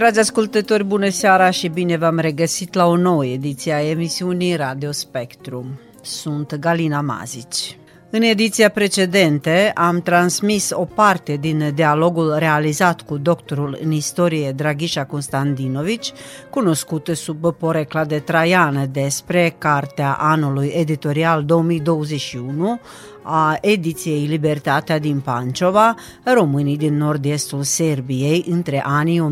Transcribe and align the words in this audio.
Dragi 0.00 0.18
ascultători, 0.18 0.84
bună 0.84 1.08
seara 1.08 1.50
și 1.50 1.68
bine 1.68 1.96
v-am 1.96 2.18
regăsit 2.18 2.74
la 2.74 2.86
o 2.86 2.96
nouă 2.96 3.26
ediție 3.26 3.72
a 3.72 3.88
emisiunii 3.88 4.56
Radio 4.56 4.92
Spectrum. 4.92 5.80
Sunt 6.02 6.54
Galina 6.54 7.00
Mazici. 7.00 7.78
În 8.10 8.22
ediția 8.22 8.68
precedentă 8.68 9.50
am 9.74 10.00
transmis 10.00 10.70
o 10.72 10.84
parte 10.84 11.36
din 11.36 11.72
dialogul 11.74 12.34
realizat 12.38 13.00
cu 13.00 13.16
doctorul 13.16 13.78
în 13.82 13.90
istorie 13.90 14.52
Draghișa 14.52 15.04
Constantinovici, 15.04 16.12
cunoscut 16.50 17.10
sub 17.14 17.54
porecla 17.54 18.04
de 18.04 18.18
Traian 18.18 18.88
despre 18.92 19.54
cartea 19.58 20.12
anului 20.12 20.72
editorial 20.74 21.44
2021 21.44 22.80
a 23.22 23.58
ediției 23.60 24.26
Libertatea 24.26 24.98
din 24.98 25.20
Pancova, 25.20 25.94
românii 26.34 26.76
din 26.76 26.96
nord-estul 26.96 27.62
Serbiei 27.62 28.44
între 28.48 28.82
anii 28.86 29.20
1804-1948, 29.20 29.22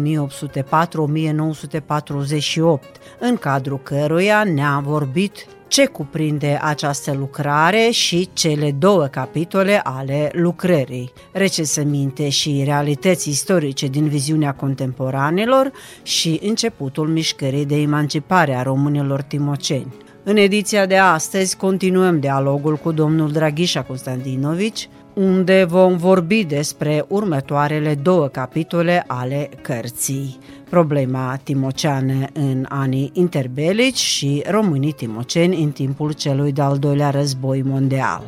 în 3.19 3.36
cadrul 3.36 3.81
căruia 3.83 4.44
ne-a 4.44 4.83
vorbit 4.84 5.47
ce 5.69 5.86
cuprinde 5.86 6.59
această 6.62 7.14
lucrare 7.19 7.89
și 7.91 8.28
cele 8.33 8.72
două 8.72 9.05
capitole 9.05 9.81
ale 9.84 10.31
lucrării, 10.33 11.12
recensăminte 11.33 12.28
și 12.28 12.62
realități 12.64 13.28
istorice 13.28 13.86
din 13.86 14.09
viziunea 14.09 14.53
contemporanelor 14.53 15.72
și 16.03 16.41
începutul 16.42 17.09
mișcării 17.09 17.66
de 17.66 17.81
emancipare 17.81 18.55
a 18.55 18.62
românilor 18.62 19.22
timoceni. 19.22 19.92
În 20.29 20.37
ediția 20.37 20.87
de 20.87 20.97
astăzi 20.97 21.57
continuăm 21.57 22.21
dialogul 22.21 22.77
cu 22.77 22.93
domnul 22.93 23.33
Draghișa 23.33 23.83
Constantinovici, 23.83 24.89
unde 25.15 25.65
vom 25.65 25.97
vorbi 25.97 26.45
despre 26.45 27.05
următoarele 27.09 27.95
două 27.95 28.27
capitole 28.27 29.05
ale 29.06 29.49
cărții. 29.62 30.39
Problema 30.71 31.41
timoceană 31.43 32.27
în 32.33 32.67
anii 32.69 33.11
interbelici 33.12 33.99
și 33.99 34.43
românii 34.51 34.93
timoceni 34.93 35.62
în 35.62 35.71
timpul 35.71 36.12
celui 36.12 36.53
de-al 36.53 36.79
doilea 36.79 37.11
război 37.11 37.62
mondial. 37.62 38.23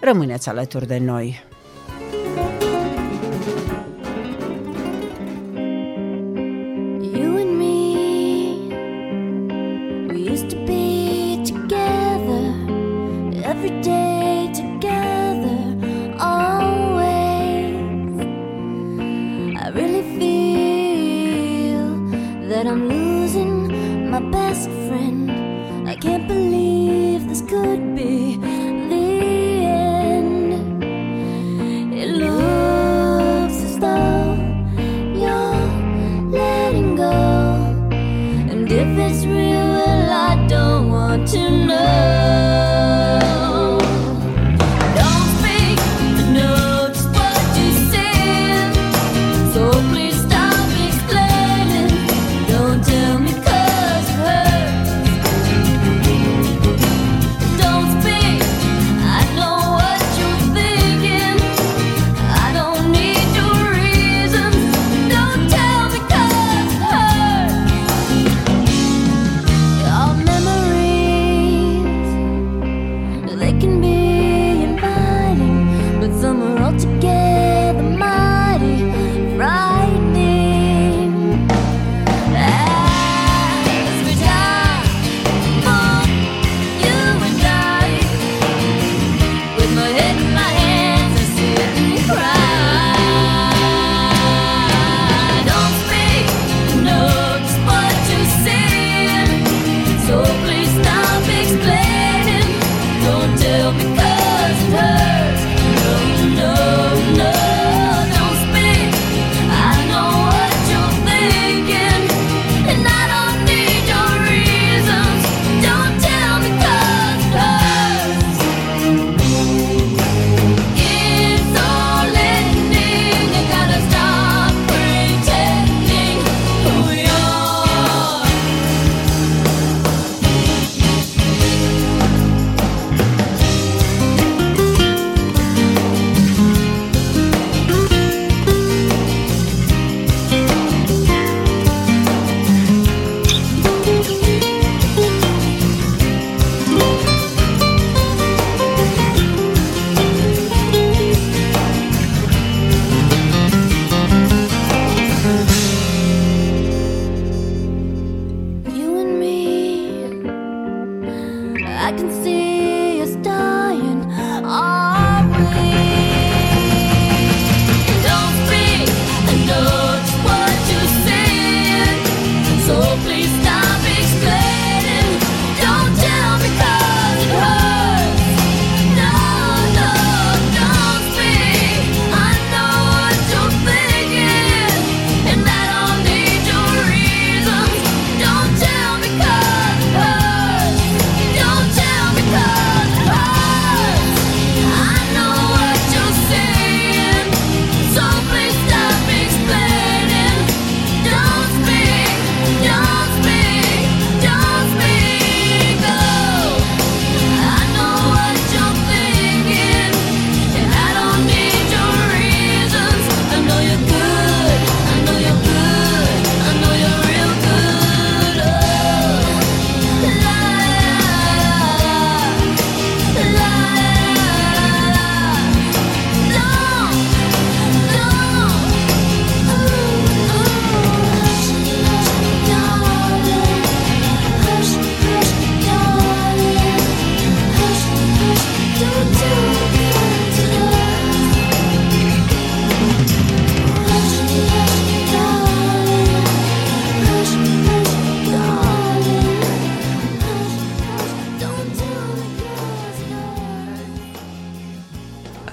Rămâneți 0.00 0.48
alături 0.48 0.86
de 0.86 0.98
noi! 0.98 1.47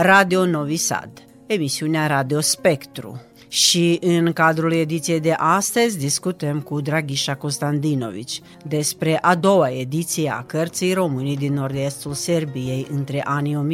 Radio 0.00 0.44
Novi 0.46 0.78
Sad, 0.78 1.10
emisiunea 1.48 2.06
Radio 2.06 2.40
Spectru. 2.40 3.27
Și 3.48 3.98
în 4.00 4.32
cadrul 4.32 4.72
ediției 4.72 5.20
de 5.20 5.34
astăzi 5.36 5.98
discutăm 5.98 6.60
cu 6.60 6.80
Draghișa 6.80 7.34
Constantinovici 7.34 8.40
despre 8.64 9.18
a 9.22 9.34
doua 9.34 9.70
ediție 9.70 10.30
a 10.30 10.42
cărții 10.42 10.92
Românii 10.92 11.36
din 11.36 11.54
nord-estul 11.54 12.12
Serbiei 12.12 12.86
între 12.90 13.22
anii 13.24 13.66
1804-1948 13.66 13.68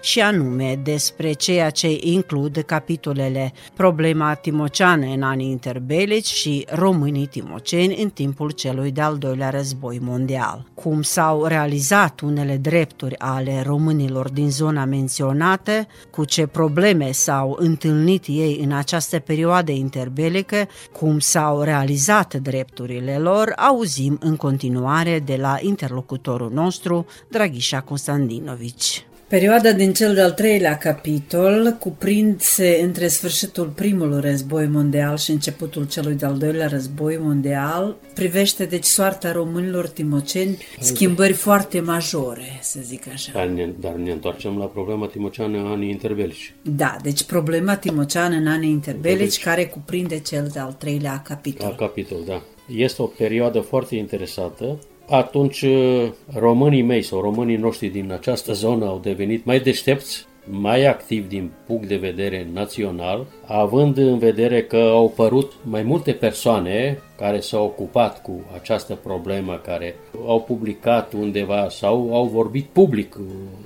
și 0.00 0.20
anume 0.20 0.80
despre 0.84 1.32
ceea 1.32 1.70
ce 1.70 1.98
includ 2.00 2.62
capitolele 2.66 3.52
Problema 3.74 4.34
timoceană 4.34 5.06
în 5.06 5.22
anii 5.22 5.50
interbelici 5.50 6.26
și 6.26 6.66
Românii 6.70 7.26
timoceni 7.26 8.02
în 8.02 8.08
timpul 8.08 8.50
celui 8.50 8.90
de-al 8.90 9.18
doilea 9.18 9.50
război 9.50 9.98
mondial. 10.02 10.66
Cum 10.74 11.02
s-au 11.02 11.44
realizat 11.44 12.20
unele 12.20 12.56
drepturi 12.56 13.18
ale 13.18 13.62
românilor 13.66 14.30
din 14.30 14.50
zona 14.50 14.84
menționată, 14.84 15.86
cu 16.10 16.24
ce 16.24 16.46
probleme 16.46 16.68
probleme 16.72 17.10
s-au 17.12 17.56
întâlnit 17.58 18.24
ei 18.26 18.60
în 18.64 18.72
această 18.72 19.18
perioadă 19.18 19.72
interbelică, 19.72 20.68
cum 20.92 21.18
s-au 21.18 21.62
realizat 21.62 22.34
drepturile 22.34 23.18
lor, 23.18 23.52
auzim 23.56 24.18
în 24.20 24.36
continuare 24.36 25.18
de 25.18 25.36
la 25.36 25.56
interlocutorul 25.60 26.50
nostru, 26.52 27.06
Draghișa 27.28 27.80
Constantinovici. 27.80 29.04
Perioada 29.30 29.72
din 29.72 29.92
cel 29.92 30.14
de-al 30.14 30.32
treilea 30.32 30.78
capitol 30.78 31.76
cuprinde 31.78 32.80
între 32.82 33.08
sfârșitul 33.08 33.66
primului 33.66 34.20
război 34.20 34.66
mondial 34.66 35.16
și 35.16 35.30
începutul 35.30 35.86
celui 35.86 36.14
de-al 36.14 36.38
doilea 36.38 36.66
război 36.66 37.18
mondial. 37.20 37.96
Privește 38.14 38.64
deci 38.64 38.84
soarta 38.84 39.32
românilor 39.32 39.88
timoceni, 39.88 40.58
schimbări 40.80 41.32
foarte 41.32 41.80
majore, 41.80 42.58
să 42.60 42.78
zic 42.82 43.08
așa. 43.12 43.32
Dar 43.34 43.46
ne, 43.46 43.68
dar 43.80 43.92
ne 43.92 44.10
întoarcem 44.10 44.58
la 44.58 44.64
problema 44.64 45.06
timoceană 45.06 45.58
în 45.58 45.66
anii 45.66 45.90
interbelici. 45.90 46.54
Da, 46.62 46.96
deci 47.02 47.22
problema 47.22 47.76
timoceană 47.76 48.34
în 48.34 48.46
anii 48.46 48.70
interbelici 48.70 49.40
care 49.40 49.66
cuprinde 49.66 50.18
cel 50.18 50.50
de-al 50.52 50.72
treilea 50.78 51.22
capitol. 51.24 51.68
La 51.68 51.74
capitol, 51.74 52.18
da. 52.26 52.42
Este 52.76 53.02
o 53.02 53.06
perioadă 53.06 53.60
foarte 53.60 53.96
interesată 53.96 54.78
atunci 55.10 55.62
uh, 55.62 56.08
românii 56.34 56.82
mei 56.82 57.02
sau 57.02 57.20
românii 57.20 57.56
noștri 57.56 57.88
din 57.88 58.12
această 58.12 58.52
zonă 58.52 58.84
au 58.86 58.98
devenit 59.02 59.44
mai 59.44 59.60
deștepți, 59.60 60.28
mai 60.44 60.86
activ 60.86 61.28
din 61.28 61.50
punct 61.66 61.88
de 61.88 61.96
vedere 61.96 62.46
național, 62.52 63.26
având 63.46 63.96
în 63.96 64.18
vedere 64.18 64.62
că 64.62 64.76
au 64.76 65.12
părut 65.16 65.52
mai 65.62 65.82
multe 65.82 66.12
persoane 66.12 66.98
care 67.16 67.40
s-au 67.40 67.64
ocupat 67.64 68.22
cu 68.22 68.40
această 68.54 68.94
problemă, 68.94 69.60
care 69.64 69.94
au 70.26 70.40
publicat 70.40 71.12
undeva 71.12 71.68
sau 71.68 72.14
au 72.14 72.24
vorbit 72.24 72.64
public, 72.72 73.16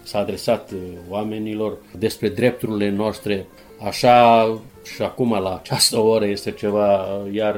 s-a 0.02 0.18
adresat 0.18 0.70
oamenilor 1.10 1.76
despre 1.98 2.28
drepturile 2.28 2.90
noastre, 2.90 3.46
așa 3.86 4.48
și 4.94 5.02
acum 5.02 5.30
la 5.30 5.54
această 5.54 5.98
oră 5.98 6.26
este 6.26 6.50
ceva, 6.50 7.06
iar 7.32 7.56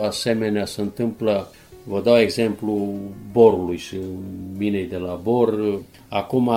asemenea 0.00 0.64
se 0.64 0.80
întâmplă 0.80 1.50
Vă 1.90 2.00
dau 2.00 2.18
exemplu 2.18 2.98
borului 3.32 3.76
și 3.76 3.96
minei 4.56 4.86
de 4.86 4.96
la 4.96 5.20
bor. 5.22 5.80
Acum 6.08 6.50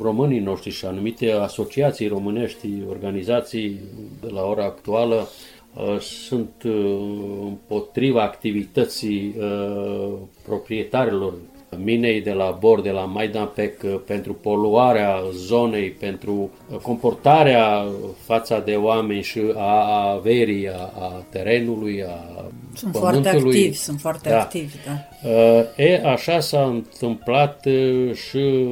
românii 0.00 0.38
noștri 0.40 0.70
și 0.70 0.84
anumite 0.84 1.30
asociații 1.30 2.08
românești, 2.08 2.68
organizații 2.88 3.80
de 4.20 4.28
la 4.32 4.42
ora 4.42 4.64
actuală 4.64 5.28
uh, 5.74 5.98
sunt 6.00 6.62
uh, 6.64 6.98
împotriva 7.42 8.22
activității 8.22 9.34
uh, 9.38 10.12
proprietarilor 10.44 11.34
minei 11.82 12.20
de 12.20 12.32
la 12.32 12.56
bord, 12.60 12.82
de 12.82 12.90
la 12.90 13.04
Maidanpec, 13.04 13.84
pentru 14.06 14.32
poluarea 14.32 15.22
zonei, 15.32 15.90
pentru 15.90 16.50
comportarea 16.82 17.84
fața 18.24 18.60
de 18.60 18.74
oameni 18.74 19.22
și 19.22 19.40
a 19.54 20.10
averii, 20.10 20.68
a, 20.68 20.92
a 20.94 21.24
terenului, 21.30 22.04
a 22.04 22.44
sunt 22.76 22.92
pământului. 22.92 23.22
foarte 23.22 23.46
activi, 23.46 23.76
sunt 23.76 24.00
foarte 24.00 24.28
da. 24.28 24.40
activi, 24.40 24.74
da. 24.86 25.22
E, 25.76 26.02
așa 26.04 26.40
s-a 26.40 26.64
întâmplat 26.64 27.66
și 28.28 28.66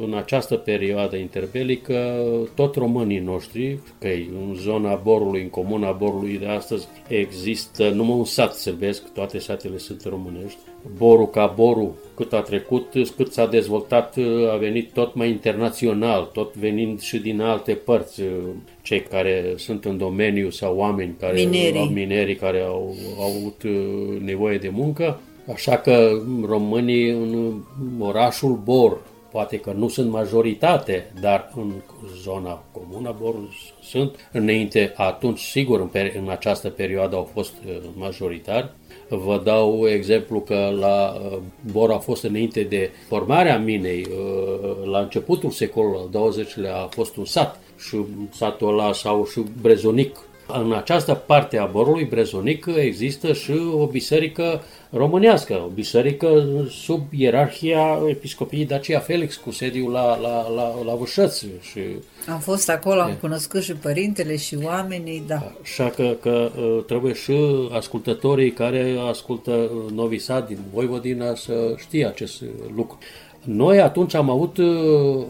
în 0.00 0.14
această 0.16 0.54
perioadă 0.54 1.16
interbelică, 1.16 2.24
tot 2.54 2.74
românii 2.74 3.18
noștri, 3.18 3.78
că 3.98 4.08
în 4.48 4.54
zona 4.54 4.94
Borului, 4.94 5.42
în 5.42 5.48
comuna 5.48 5.90
Borului 5.90 6.38
de 6.38 6.46
astăzi, 6.46 6.86
există 7.08 7.88
numai 7.88 8.16
un 8.16 8.24
sat 8.24 8.54
sălbesc, 8.54 9.12
toate 9.12 9.38
satele 9.38 9.78
sunt 9.78 10.04
românești, 10.04 10.58
Borul 10.96 11.30
ca 11.30 11.52
Borul, 11.56 11.94
cât 12.14 12.32
a 12.32 12.40
trecut, 12.40 12.92
cât 13.16 13.32
s-a 13.32 13.46
dezvoltat, 13.46 14.16
a 14.52 14.56
venit 14.56 14.92
tot 14.92 15.14
mai 15.14 15.28
internațional, 15.28 16.30
tot 16.32 16.54
venind 16.54 17.00
și 17.00 17.18
din 17.18 17.40
alte 17.40 17.72
părți, 17.72 18.22
cei 18.82 19.02
care 19.02 19.54
sunt 19.56 19.84
în 19.84 19.98
domeniu 19.98 20.50
sau 20.50 20.76
oameni 20.76 21.16
care 21.20 21.40
minerii, 21.40 21.80
au, 21.80 21.86
minerii 21.86 22.36
care 22.36 22.60
au, 22.60 22.94
au 23.18 23.24
avut 23.24 23.62
nevoie 24.24 24.58
de 24.58 24.68
muncă. 24.68 25.20
Așa 25.52 25.76
că 25.76 26.22
românii 26.46 27.10
în 27.10 27.62
orașul 27.98 28.60
Bor, 28.64 28.98
poate 29.30 29.56
că 29.56 29.72
nu 29.76 29.88
sunt 29.88 30.10
majoritate, 30.10 31.12
dar 31.20 31.52
în 31.56 31.72
zona 32.22 32.64
comună 32.72 33.14
Bor 33.20 33.34
sunt. 33.82 34.28
Înainte, 34.32 34.92
atunci, 34.96 35.38
sigur, 35.38 35.80
în, 35.80 35.88
în 36.22 36.28
această 36.30 36.68
perioadă 36.68 37.16
au 37.16 37.30
fost 37.32 37.54
majoritari. 37.94 38.70
Vă 39.08 39.40
dau 39.44 39.88
exemplu 39.88 40.40
că 40.40 40.76
la 40.78 41.20
Bor 41.72 41.90
a 41.90 41.98
fost 41.98 42.22
înainte 42.22 42.62
de 42.62 42.90
formarea 43.08 43.58
minei, 43.58 44.06
la 44.84 44.98
începutul 44.98 45.50
secolului 45.50 46.08
al 46.14 46.28
XX-lea 46.30 46.76
a 46.76 46.88
fost 46.90 47.16
un 47.16 47.24
sat 47.24 47.60
și 47.78 47.96
satul 48.32 48.68
ăla 48.68 48.92
sau 48.92 49.26
și 49.26 49.40
Brezonic. 49.60 50.16
În 50.46 50.72
această 50.72 51.14
parte 51.14 51.58
a 51.58 51.64
Borului 51.64 52.04
Brezonic 52.04 52.66
există 52.76 53.32
și 53.32 53.52
o 53.72 53.86
biserică 53.86 54.62
românească, 54.90 55.54
o 55.54 55.70
biserică 55.74 56.44
sub 56.70 57.00
ierarhia 57.10 57.98
episcopiei 58.08 58.64
Dacia 58.64 58.98
Felix, 58.98 59.36
cu 59.36 59.50
sediul 59.50 59.90
la, 59.92 60.20
la, 60.20 60.48
la, 60.48 60.74
la 60.84 60.94
Vâșăț. 60.94 61.38
Și, 61.60 61.80
am 62.28 62.38
fost 62.38 62.70
acolo, 62.70 63.00
am 63.00 63.16
cunoscut 63.20 63.62
și 63.62 63.72
părintele 63.72 64.36
și 64.36 64.58
oamenii, 64.64 65.22
da. 65.26 65.52
Așa 65.62 65.88
că, 65.90 66.16
că 66.20 66.50
trebuie 66.86 67.12
și 67.12 67.36
ascultătorii 67.72 68.52
care 68.52 68.96
ascultă 69.08 69.70
Novisat 69.94 70.46
din 70.46 70.58
Voivodina 70.72 71.34
să 71.34 71.74
știe 71.76 72.06
acest 72.06 72.42
lucru. 72.76 72.98
Noi 73.42 73.80
atunci 73.80 74.14
am 74.14 74.30
avut 74.30 74.58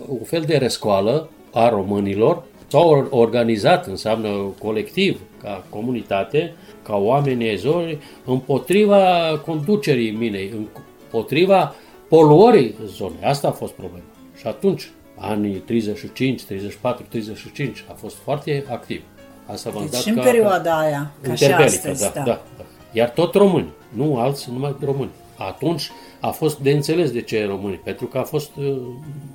un 0.09 0.25
fel 0.25 0.43
de 0.47 0.57
rescoală 0.57 1.29
a 1.53 1.69
românilor, 1.69 2.43
s-au 2.67 3.07
organizat, 3.11 3.87
înseamnă 3.87 4.29
colectiv, 4.59 5.21
ca 5.43 5.65
comunitate, 5.71 6.55
ca 6.83 6.97
oameni 6.97 7.49
ezori, 7.49 7.99
împotriva 8.25 9.01
conducerii 9.45 10.11
minei, 10.11 10.53
împotriva 10.57 11.75
poluării 12.09 12.75
zonei. 12.87 13.25
Asta 13.25 13.49
a 13.49 13.51
fost 13.51 13.73
problema. 13.73 14.05
Și 14.37 14.47
atunci, 14.47 14.91
anii 15.17 15.55
35, 15.55 16.45
34, 16.45 17.05
35, 17.09 17.85
a 17.91 17.93
fost 17.93 18.17
foarte 18.17 18.65
activ. 18.71 19.03
Asta 19.47 19.71
v-am 19.71 19.83
deci 19.83 19.91
dat 19.91 20.01
și 20.01 20.09
în 20.09 20.15
ca, 20.15 20.23
perioada 20.23 20.79
aia, 20.79 21.13
ca 21.23 21.35
și 21.35 21.45
astăzi, 21.45 22.03
da, 22.03 22.11
da. 22.15 22.23
da, 22.23 22.43
da. 22.57 22.65
Iar 22.93 23.11
tot 23.11 23.35
români, 23.35 23.69
nu 23.89 24.19
alți, 24.19 24.51
numai 24.51 24.77
români. 24.85 25.11
Atunci 25.37 25.91
a 26.21 26.31
fost 26.31 26.59
de 26.59 26.71
înțeles 26.71 27.11
de 27.11 27.21
ce 27.21 27.47
români, 27.47 27.81
pentru 27.85 28.07
că 28.07 28.19
a 28.19 28.23
fost 28.23 28.51
uh, 28.57 28.77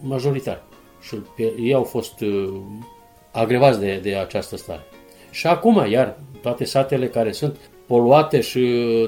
majoritar. 0.02 0.64
Și 1.02 1.16
ei 1.60 1.74
au 1.74 1.84
fost 1.84 2.22
uh, 2.22 2.54
agrevați 3.32 3.80
de, 3.80 4.00
de 4.04 4.16
această 4.16 4.58
stare. 4.58 4.82
Și 5.32 5.48
acum, 5.48 5.92
iar, 5.92 6.18
toate 6.42 6.66
satele 6.66 7.08
care 7.08 7.32
sunt 7.32 7.58
poluate 7.86 8.42
și 8.42 8.60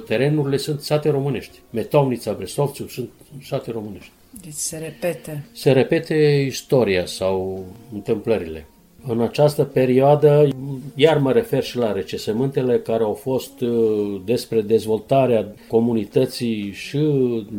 terenurile 0.08 0.58
sunt 0.58 0.82
sate 0.82 1.10
românești. 1.10 1.60
Metomnița, 1.70 2.34
Brestovțiu 2.34 2.88
sunt 2.88 3.10
sate 3.44 3.72
românești. 3.72 4.12
Deci 4.42 4.54
se 4.54 4.78
repete. 4.78 5.46
Se 5.52 5.72
repete 5.72 6.16
istoria 6.48 7.06
sau 7.06 7.66
întâmplările. 7.94 8.66
În 9.08 9.22
această 9.22 9.64
perioadă, 9.64 10.48
iar 10.96 11.18
mă 11.18 11.32
refer 11.32 11.64
și 11.64 11.78
la 11.78 11.92
recesământele 11.92 12.80
care 12.80 13.04
au 13.04 13.14
fost 13.14 13.62
uh, 13.62 14.22
despre 14.26 14.62
dezvoltarea 14.62 15.54
comunității 15.68 16.72
și 16.72 17.00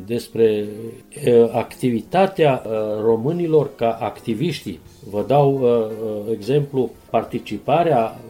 despre 0.07 0.65
uh, 1.27 1.51
activitatea 1.53 2.63
uh, 2.67 2.73
românilor 3.03 3.75
ca 3.77 3.99
activiști. 4.01 4.79
Vă 5.11 5.25
dau 5.27 5.67
exemplu 6.33 6.91
participarea 7.11 8.21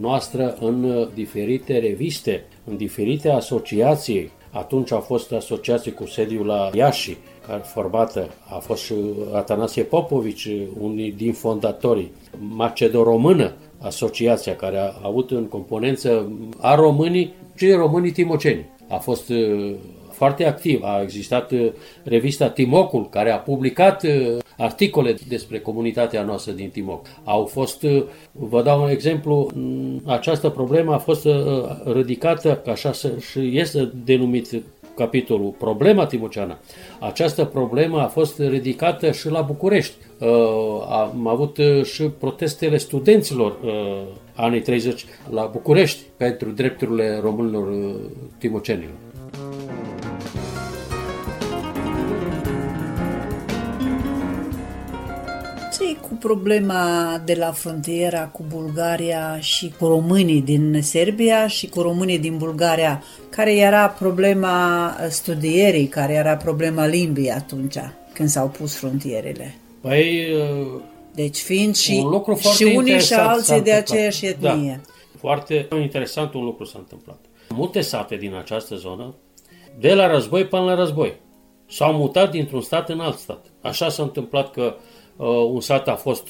noastră 0.00 0.56
în 0.60 1.08
diferite 1.14 1.78
reviste, 1.78 2.44
în 2.64 2.76
diferite 2.76 3.30
asociații. 3.30 4.30
Atunci 4.50 4.92
a 4.92 4.98
fost 4.98 5.32
asociație 5.32 5.92
cu 5.92 6.06
sediul 6.06 6.46
la 6.46 6.70
Iași, 6.74 7.10
care 7.10 7.31
formată 7.62 8.28
a 8.48 8.58
fost 8.58 8.82
și 8.82 8.94
Atanasie 9.32 9.82
Popovici, 9.82 10.48
unul 10.80 11.12
din 11.16 11.32
fondatorii. 11.32 12.12
Macedo-Română, 12.38 13.52
asociația 13.78 14.56
care 14.56 14.78
a 14.78 14.92
avut 15.02 15.30
în 15.30 15.44
componență 15.44 16.32
a 16.60 16.74
românii 16.74 17.34
și 17.54 17.70
românii 17.70 18.10
timoceni. 18.10 18.66
A 18.88 18.96
fost 18.96 19.28
uh, 19.28 19.74
foarte 20.10 20.44
activ. 20.46 20.82
A 20.82 21.00
existat 21.02 21.50
uh, 21.50 21.72
revista 22.02 22.48
Timocul, 22.48 23.08
care 23.08 23.30
a 23.30 23.38
publicat 23.38 24.02
uh, 24.02 24.38
articole 24.58 25.14
despre 25.28 25.60
comunitatea 25.60 26.22
noastră 26.22 26.52
din 26.52 26.68
Timoc. 26.68 27.06
Au 27.24 27.44
fost, 27.44 27.86
vă 28.32 28.62
dau 28.62 28.82
un 28.82 28.88
exemplu, 28.88 29.50
această 30.04 30.48
problemă 30.48 30.92
a 30.92 30.98
fost 30.98 31.28
ridicată, 31.84 32.62
așa 32.66 32.92
și 32.92 33.58
este 33.58 33.92
denumit 34.04 34.62
capitolul 34.94 35.54
Problema 35.58 36.06
Timoceana. 36.06 36.58
Această 37.00 37.44
problemă 37.44 38.00
a 38.00 38.06
fost 38.06 38.38
ridicată 38.38 39.10
și 39.10 39.28
la 39.28 39.40
București. 39.40 39.94
Uh, 40.18 40.28
am 40.88 41.26
avut 41.26 41.56
uh, 41.56 41.84
și 41.84 42.02
protestele 42.02 42.76
studenților 42.76 43.56
uh, 43.64 44.02
anii 44.34 44.60
30 44.60 45.04
la 45.30 45.48
București 45.52 46.02
pentru 46.16 46.50
drepturile 46.50 47.18
românilor 47.22 47.94
timocenilor. 48.38 48.94
Ce 55.92 55.98
cu 55.98 56.14
problema 56.14 57.18
de 57.24 57.34
la 57.34 57.52
frontiera 57.52 58.26
cu 58.26 58.44
Bulgaria 58.48 59.38
și 59.40 59.72
cu 59.78 59.86
românii 59.86 60.40
din 60.40 60.82
Serbia 60.82 61.46
și 61.46 61.68
cu 61.68 61.80
românii 61.80 62.18
din 62.18 62.36
Bulgaria? 62.36 63.02
Care 63.30 63.56
era 63.56 63.88
problema 63.88 64.96
studierii, 65.08 65.86
care 65.86 66.12
era 66.12 66.36
problema 66.36 66.86
limbii 66.86 67.30
atunci, 67.30 67.76
când 68.12 68.28
s-au 68.28 68.48
pus 68.48 68.76
frontierele? 68.76 69.54
Păi, 69.80 70.26
deci 71.14 71.38
fiind 71.38 71.76
și, 71.76 72.00
un 72.04 72.10
lucru 72.10 72.34
și 72.34 72.72
unii 72.76 73.00
și 73.00 73.14
alții 73.14 73.60
de 73.60 73.72
aceeași 73.72 74.26
etnie. 74.26 74.80
Da. 74.84 74.92
Foarte 75.18 75.68
interesant 75.82 76.34
un 76.34 76.44
lucru 76.44 76.64
s-a 76.64 76.78
întâmplat. 76.78 77.18
Multe 77.48 77.80
sate 77.80 78.16
din 78.16 78.34
această 78.34 78.74
zonă, 78.74 79.14
de 79.78 79.94
la 79.94 80.06
război 80.06 80.46
până 80.46 80.62
la 80.62 80.74
război, 80.74 81.14
s-au 81.68 81.92
mutat 81.92 82.30
dintr-un 82.30 82.60
stat 82.60 82.88
în 82.88 83.00
alt 83.00 83.18
stat. 83.18 83.44
Așa 83.60 83.88
s-a 83.88 84.02
întâmplat 84.02 84.50
că 84.50 84.62
Uh, 84.62 84.91
un 85.52 85.60
sat 85.60 85.88
a 85.88 85.94
fost 85.94 86.28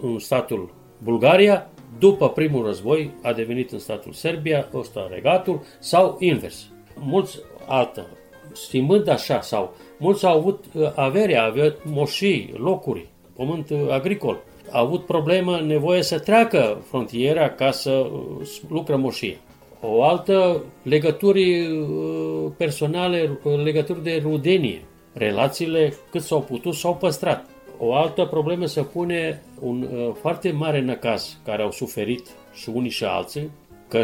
în 0.00 0.18
statul 0.18 0.74
Bulgaria, 0.98 1.70
după 1.98 2.28
primul 2.28 2.64
război 2.64 3.10
a 3.22 3.32
devenit 3.32 3.72
în 3.72 3.78
statul 3.78 4.12
Serbia, 4.12 4.68
ăsta 4.74 5.08
regatul, 5.10 5.62
sau 5.78 6.16
invers. 6.20 6.66
Mulți 6.98 7.38
altă, 7.66 8.06
stimând 8.52 9.08
așa, 9.08 9.40
sau 9.40 9.74
mulți 9.98 10.26
au 10.26 10.38
avut 10.38 10.64
uh, 10.74 10.92
averea, 10.94 11.44
avea 11.44 11.74
moșii, 11.84 12.54
locuri 12.56 13.08
pământ 13.36 13.70
agricol. 13.90 14.38
A 14.70 14.78
avut 14.80 15.06
problemă, 15.06 15.60
nevoie 15.60 16.02
să 16.02 16.18
treacă 16.18 16.82
frontiera 16.88 17.48
ca 17.50 17.70
să 17.70 18.10
lucră 18.68 18.96
moșie. 18.96 19.38
O 19.80 20.02
altă, 20.02 20.62
legături 20.82 21.68
personale, 22.56 23.38
legături 23.64 24.02
de 24.02 24.20
rudenie. 24.22 24.82
Relațiile 25.12 25.94
cât 26.10 26.22
s-au 26.22 26.40
putut 26.40 26.74
s-au 26.74 26.94
păstrat. 26.94 27.46
O 27.78 27.94
altă 27.94 28.24
problemă 28.24 28.66
se 28.66 28.82
pune 28.82 29.42
un 29.60 29.82
uh, 29.82 30.14
foarte 30.20 30.50
mare 30.50 30.80
năcaz 30.80 31.38
care 31.44 31.62
au 31.62 31.70
suferit 31.70 32.26
și 32.54 32.68
unii 32.68 32.90
și 32.90 33.04
alții, 33.04 33.50
că 33.88 34.02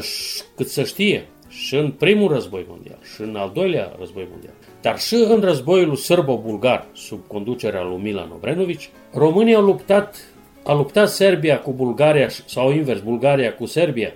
cât 0.57 0.69
să 0.69 0.85
știe, 0.85 1.27
și 1.49 1.77
în 1.77 1.91
primul 1.91 2.33
război 2.33 2.67
mondial, 2.69 2.99
și 3.15 3.21
în 3.21 3.37
al 3.37 3.51
doilea 3.55 3.93
război 3.99 4.27
mondial, 4.31 4.53
dar 4.81 4.99
și 4.99 5.15
în 5.15 5.41
războiul 5.41 5.97
sârbo-bulgar, 5.97 6.87
sub 6.93 7.27
conducerea 7.27 7.83
lui 7.83 8.01
Milan 8.03 8.31
Obrenovici, 8.35 8.91
românii 9.13 9.55
au 9.55 9.63
luptat, 9.63 10.17
a 10.65 10.75
luptat 10.75 11.09
Serbia 11.09 11.61
cu 11.61 11.73
Bulgaria, 11.73 12.29
sau 12.29 12.73
invers, 12.73 13.01
Bulgaria 13.01 13.55
cu 13.55 13.67
Serbia, 13.67 14.13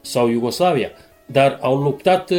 sau 0.00 0.28
Iugoslavia, 0.28 0.90
dar 1.26 1.58
au 1.60 1.76
luptat 1.76 2.30
uh, 2.30 2.38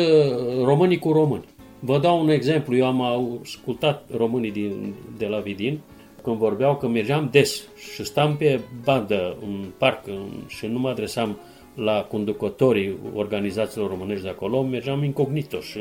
românii 0.63 0.99
cu 0.99 1.11
români. 1.11 1.45
Vă 1.79 1.99
dau 1.99 2.21
un 2.21 2.29
exemplu, 2.29 2.75
eu 2.75 2.85
am 2.85 3.01
ascultat 3.41 4.03
românii 4.15 4.51
din, 4.51 4.93
de 5.17 5.25
la 5.25 5.39
Vidin, 5.39 5.79
când 6.27 6.39
vorbeau 6.39 6.75
că 6.75 6.87
mergeam 6.87 7.27
des 7.31 7.63
și 7.93 8.03
stam 8.03 8.37
pe 8.37 8.59
bandă 8.83 9.37
în 9.41 9.65
parc 9.77 10.03
și 10.47 10.65
nu 10.65 10.79
mă 10.79 10.89
adresam 10.89 11.37
la 11.75 12.05
conducătorii 12.09 12.97
organizațiilor 13.13 13.89
românești 13.89 14.23
de 14.23 14.29
acolo, 14.29 14.61
mergeam 14.61 15.03
incognito 15.03 15.59
și 15.59 15.79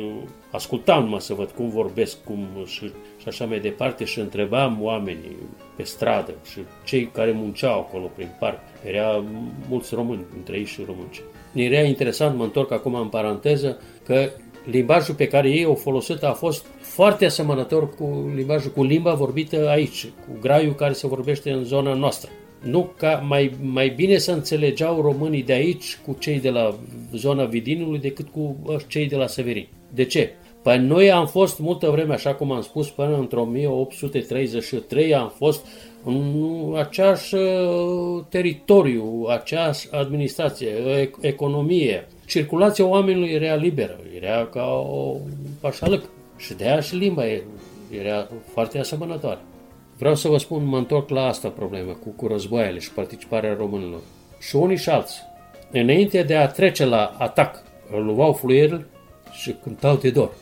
ascultam 0.50 1.04
numai 1.04 1.20
să 1.20 1.34
văd 1.34 1.50
cum 1.50 1.68
vorbesc 1.68 2.24
cum 2.24 2.46
și, 2.64 2.86
și 3.18 3.28
așa 3.28 3.44
mai 3.44 3.60
departe 3.60 4.04
și 4.04 4.20
întrebam 4.20 4.78
oamenii 4.82 5.36
pe 5.76 5.82
stradă 5.82 6.34
și 6.50 6.58
cei 6.84 7.06
care 7.06 7.30
munceau 7.30 7.78
acolo 7.80 8.10
prin 8.14 8.28
parc. 8.38 8.58
Era 8.84 9.24
mulți 9.68 9.94
români, 9.94 10.24
între 10.36 10.56
ei 10.56 10.64
și 10.64 10.82
românci. 10.86 11.20
Era 11.54 11.82
interesant, 11.82 12.36
mă 12.36 12.44
întorc 12.44 12.70
acum 12.70 12.94
în 12.94 13.08
paranteză, 13.08 13.80
că 14.04 14.30
limbajul 14.70 15.14
pe 15.14 15.26
care 15.26 15.50
ei 15.50 15.64
au 15.64 15.74
folosit 15.74 16.22
a 16.22 16.32
fost 16.32 16.66
foarte 16.80 17.24
asemănător 17.24 17.94
cu 17.94 18.30
limbajul, 18.34 18.70
cu 18.70 18.84
limba 18.84 19.14
vorbită 19.14 19.68
aici, 19.68 20.04
cu 20.04 20.38
graiul 20.40 20.74
care 20.74 20.92
se 20.92 21.06
vorbește 21.06 21.50
în 21.50 21.64
zona 21.64 21.94
noastră. 21.94 22.30
Nu 22.62 22.92
ca 22.96 23.24
mai, 23.28 23.54
mai 23.62 23.88
bine 23.88 24.18
să 24.18 24.32
înțelegeau 24.32 25.00
românii 25.00 25.42
de 25.42 25.52
aici 25.52 25.98
cu 26.06 26.16
cei 26.18 26.40
de 26.40 26.50
la 26.50 26.76
zona 27.12 27.44
Vidinului 27.44 27.98
decât 27.98 28.28
cu 28.28 28.56
cei 28.86 29.06
de 29.06 29.16
la 29.16 29.26
Severin. 29.26 29.68
De 29.94 30.04
ce? 30.04 30.30
Păi 30.62 30.78
noi 30.78 31.10
am 31.10 31.26
fost 31.26 31.58
multă 31.58 31.90
vreme, 31.90 32.14
așa 32.14 32.34
cum 32.34 32.52
am 32.52 32.62
spus, 32.62 32.88
până 32.88 33.16
într 33.18 33.36
1833 33.36 35.14
am 35.14 35.32
fost 35.36 35.66
în 36.04 36.74
aceeași 36.76 37.34
uh, 37.34 38.24
teritoriu, 38.28 39.26
aceeași 39.28 39.88
administrație, 39.90 40.68
economie. 41.20 42.08
Circulația 42.26 42.84
oamenilor 42.84 43.28
era 43.28 43.54
liberă, 43.54 43.98
era 44.20 44.46
ca 44.46 44.64
o 44.64 45.16
pașalăc. 45.60 46.04
Și 46.36 46.54
de 46.54 46.64
aia 46.64 46.80
și 46.80 46.96
limba 46.96 47.22
era 47.90 48.28
foarte 48.52 48.78
asemănătoare. 48.78 49.38
Vreau 49.98 50.14
să 50.14 50.28
vă 50.28 50.38
spun, 50.38 50.64
mă 50.64 50.76
întorc 50.76 51.08
la 51.08 51.26
asta 51.26 51.48
problemă, 51.48 51.92
cu, 51.92 52.08
cu 52.08 52.26
războaiele 52.26 52.78
și 52.78 52.92
participarea 52.92 53.54
românilor. 53.54 54.00
Și 54.38 54.56
unii 54.56 54.76
și 54.76 54.88
alții, 54.88 55.20
înainte 55.70 56.22
de 56.22 56.36
a 56.36 56.46
trece 56.46 56.84
la 56.84 57.14
atac, 57.18 57.62
îl 57.92 58.04
luau 58.04 58.32
fluierul 58.32 58.86
și 59.32 59.54
cântau 59.62 59.96
de 59.96 60.10
dor. 60.10 60.32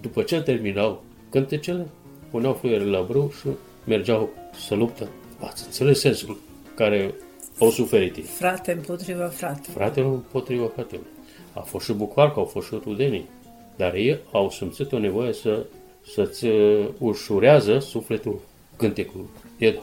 După 0.00 0.22
ce 0.22 0.42
terminau 0.42 1.02
cântecele, 1.30 1.86
puneau 2.30 2.52
fluierul 2.52 2.90
la 2.90 3.04
brâu 3.08 3.32
și 3.40 3.48
mergeau 3.84 4.28
să 4.66 4.74
luptă. 4.74 5.08
Ați 5.38 5.64
înțeles 5.64 6.00
sensul 6.00 6.38
care 6.74 7.14
au 7.58 7.70
suferit 7.70 8.16
ei. 8.16 8.22
Frate 8.22 8.72
împotriva 8.72 9.26
frate. 9.26 9.70
Fratele 9.70 10.06
împotriva 10.06 10.66
fratelui. 10.66 11.06
A 11.52 11.60
fost 11.60 11.84
și 11.84 11.92
bucoarcă, 11.92 12.38
au 12.38 12.44
fost 12.44 12.66
și 12.66 12.78
rudenii. 12.84 13.28
Dar 13.76 13.94
ei 13.94 14.18
au 14.32 14.50
simțit 14.50 14.92
o 14.92 14.98
nevoie 14.98 15.32
să, 15.32 15.66
să-ți 16.14 16.44
uh, 16.44 16.88
ușurează 16.98 17.78
sufletul 17.78 18.40
cântecul. 18.76 19.26
E, 19.58 19.74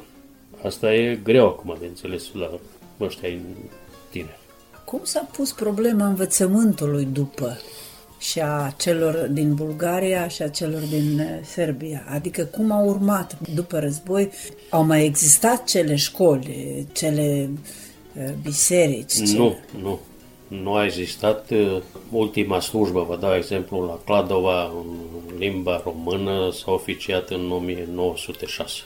asta 0.64 0.94
e 0.94 1.20
greu 1.24 1.48
acum 1.48 1.76
de 1.80 1.86
înțeles 1.86 2.34
la 2.34 2.50
ăștia 3.00 3.30
tineri. 4.10 4.40
Cum 4.86 5.00
s-a 5.04 5.28
pus 5.36 5.52
problema 5.52 6.06
învățământului 6.06 7.06
după 7.06 7.58
și 8.24 8.40
a 8.40 8.74
celor 8.78 9.28
din 9.32 9.54
Bulgaria 9.54 10.28
și 10.28 10.42
a 10.42 10.50
celor 10.50 10.82
din 10.82 11.20
uh, 11.20 11.40
Serbia? 11.42 12.06
Adică 12.10 12.44
cum 12.44 12.72
a 12.72 12.84
urmat 12.84 13.38
după 13.54 13.80
război? 13.80 14.30
Au 14.70 14.84
mai 14.84 15.06
existat 15.06 15.64
cele 15.64 15.96
școli, 15.96 16.88
cele 16.94 17.50
uh, 18.18 18.34
biserici? 18.42 19.18
Nu, 19.18 19.26
cele... 19.26 19.58
nu 19.82 20.00
nu 20.62 20.74
a 20.74 20.86
existat 20.86 21.50
uh, 21.52 21.82
ultima 22.12 22.60
slujbă, 22.60 23.06
vă 23.08 23.18
dau 23.18 23.36
exemplu, 23.36 23.86
la 23.86 24.00
Cladova, 24.06 24.64
în 24.64 25.38
limba 25.38 25.82
română, 25.84 26.52
s-a 26.52 26.72
oficiat 26.72 27.30
în 27.30 27.52
1906. 27.52 28.82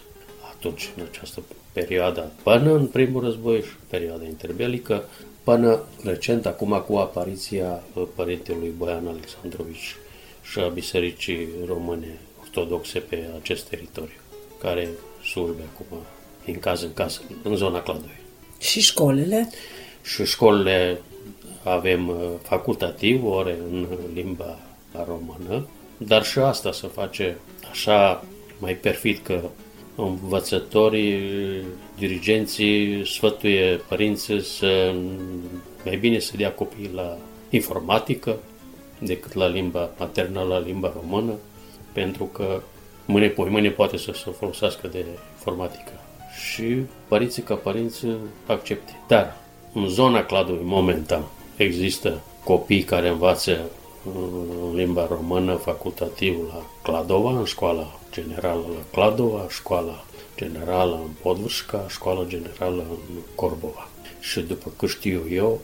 Atunci, 0.55 0.89
în 0.97 1.03
această 1.11 1.41
perioadă, 1.73 2.31
până 2.43 2.73
în 2.73 2.85
primul 2.85 3.23
război 3.23 3.61
și 3.61 3.71
perioada 3.89 4.23
interbelică, 4.23 5.03
până 5.47 5.79
recent, 6.03 6.45
acum 6.45 6.83
cu 6.87 6.95
apariția 6.95 7.83
uh, 7.93 8.03
părintelui 8.15 8.73
Boian 8.77 9.07
Alexandrovici 9.07 9.95
și 10.41 10.59
a 10.59 10.67
Bisericii 10.67 11.47
Române 11.67 12.19
Ortodoxe 12.41 12.99
pe 12.99 13.23
acest 13.41 13.63
teritoriu, 13.69 14.19
care 14.59 14.89
surbe 15.23 15.61
acum 15.73 15.97
din 16.45 16.59
caz 16.59 16.81
în 16.83 16.93
caz 16.93 17.21
în 17.43 17.55
zona 17.55 17.81
Cladovei. 17.81 18.21
Și 18.59 18.81
școlile? 18.81 19.49
Și 20.03 20.25
școlile 20.25 21.01
avem 21.63 22.07
uh, 22.07 22.15
facultativ 22.41 23.25
ore 23.25 23.57
în 23.71 23.87
limba 24.13 24.59
română, 25.05 25.67
dar 25.97 26.23
și 26.23 26.39
asta 26.39 26.71
se 26.71 26.87
face 26.87 27.37
așa 27.71 28.23
mai 28.59 28.75
perfid 28.75 29.19
că 29.23 29.41
învățătorii, 29.97 31.21
dirigenții 31.97 33.07
sfătuie 33.07 33.81
părinții 33.87 34.43
să 34.43 34.93
mai 35.85 35.95
bine 35.95 36.19
să 36.19 36.37
dea 36.37 36.51
copiii 36.51 36.91
la 36.93 37.17
informatică 37.49 38.37
decât 38.99 39.33
la 39.33 39.47
limba 39.47 39.89
maternă, 39.99 40.41
la 40.41 40.59
limba 40.59 40.93
română, 41.01 41.33
pentru 41.93 42.23
că 42.23 42.61
mâine, 43.05 43.27
poi 43.27 43.49
mâine 43.49 43.69
poate 43.69 43.97
să 43.97 44.11
se 44.13 44.31
folosească 44.31 44.87
de 44.87 45.05
informatică. 45.35 45.91
Și 46.49 46.75
părinții 47.07 47.41
ca 47.41 47.55
părinți 47.55 48.05
accepte. 48.45 48.91
Dar 49.07 49.37
în 49.73 49.87
zona 49.87 50.23
Cladului, 50.23 50.63
momentan, 50.63 51.23
Există 51.57 52.21
copii 52.43 52.83
care 52.83 53.07
învață 53.07 53.69
în 54.05 54.75
limba 54.75 55.07
română 55.09 55.53
facultativ 55.53 56.37
la 56.47 56.65
Cladova, 56.83 57.29
în 57.29 57.43
școala 57.43 57.96
generală 58.21 58.65
la 58.75 58.83
Cladova, 58.91 59.45
școala 59.49 60.05
generală 60.37 60.99
în 61.03 61.11
Podvârșca, 61.21 61.85
școala 61.89 62.25
generală 62.27 62.85
în 62.89 63.15
Corbova. 63.35 63.89
Și 64.19 64.39
după 64.39 64.71
cât 64.77 64.89
știu 64.89 65.21
eu, 65.31 65.61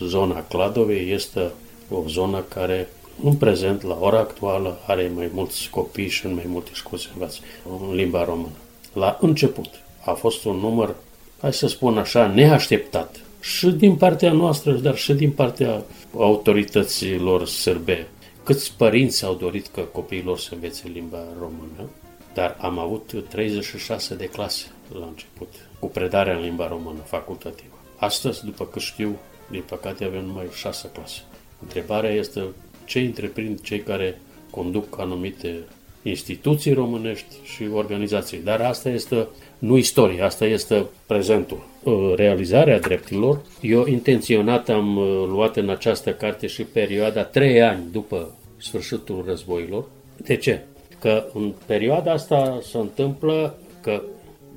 zona 0.00 0.44
Cladovei 0.48 1.12
este 1.12 1.50
o 1.90 2.02
zonă 2.08 2.44
care 2.48 2.88
în 3.24 3.34
prezent, 3.34 3.82
la 3.82 3.98
ora 4.00 4.18
actuală, 4.18 4.78
are 4.86 5.12
mai 5.14 5.30
mulți 5.34 5.68
copii 5.70 6.08
și 6.08 6.26
în 6.26 6.34
mai 6.34 6.44
multe 6.46 6.70
școli 6.72 7.00
se 7.00 7.08
învață 7.12 7.38
în 7.80 7.94
limba 7.94 8.24
română. 8.24 8.56
La 8.92 9.18
început 9.20 9.68
a 10.04 10.12
fost 10.12 10.44
un 10.44 10.56
număr, 10.56 10.94
hai 11.40 11.52
să 11.52 11.66
spun 11.66 11.98
așa, 11.98 12.26
neașteptat 12.26 13.20
și 13.40 13.66
din 13.66 13.96
partea 13.96 14.32
noastră, 14.32 14.72
dar 14.72 14.96
și 14.96 15.12
din 15.12 15.30
partea 15.30 15.82
autorităților 16.16 17.46
sârbe. 17.46 18.06
Câți 18.44 18.74
părinți 18.76 19.24
au 19.24 19.34
dorit 19.34 19.66
că 19.66 19.80
copiilor 19.80 20.38
să 20.38 20.54
învețe 20.54 20.88
limba 20.88 21.24
română, 21.38 21.90
dar 22.34 22.56
am 22.60 22.78
avut 22.78 23.24
36 23.28 24.14
de 24.14 24.24
clase 24.24 24.66
la 24.98 25.06
început, 25.06 25.48
cu 25.78 25.86
predarea 25.86 26.36
în 26.36 26.42
limba 26.42 26.68
română 26.68 26.98
facultativă. 26.98 27.78
Astăzi, 27.96 28.44
după 28.44 28.66
cât 28.66 28.82
știu, 28.82 29.18
din 29.50 29.62
păcate 29.66 30.04
avem 30.04 30.24
numai 30.24 30.46
6 30.54 30.90
clase. 30.92 31.20
Întrebarea 31.62 32.10
este 32.10 32.42
ce 32.84 33.00
întreprind 33.00 33.60
cei 33.60 33.80
care 33.80 34.20
conduc 34.50 34.98
anumite 34.98 35.58
instituții 36.02 36.72
românești 36.72 37.34
și 37.44 37.68
organizații. 37.72 38.38
Dar 38.38 38.60
asta 38.60 38.88
este 38.88 39.28
nu 39.62 39.76
istorie, 39.76 40.22
asta 40.22 40.44
este 40.44 40.86
prezentul. 41.06 41.64
Uh, 41.82 42.12
realizarea 42.16 42.78
drepturilor, 42.78 43.40
eu 43.60 43.86
intenționat 43.86 44.68
am 44.68 44.96
uh, 44.96 45.24
luat 45.28 45.56
în 45.56 45.68
această 45.68 46.12
carte 46.12 46.46
și 46.46 46.62
perioada 46.62 47.24
trei 47.24 47.62
ani 47.62 47.82
după 47.92 48.34
sfârșitul 48.56 49.24
războilor. 49.26 49.84
De 50.16 50.36
ce? 50.36 50.60
Că 50.98 51.24
în 51.32 51.52
perioada 51.66 52.12
asta 52.12 52.58
se 52.62 52.78
întâmplă 52.78 53.58
că 53.80 54.02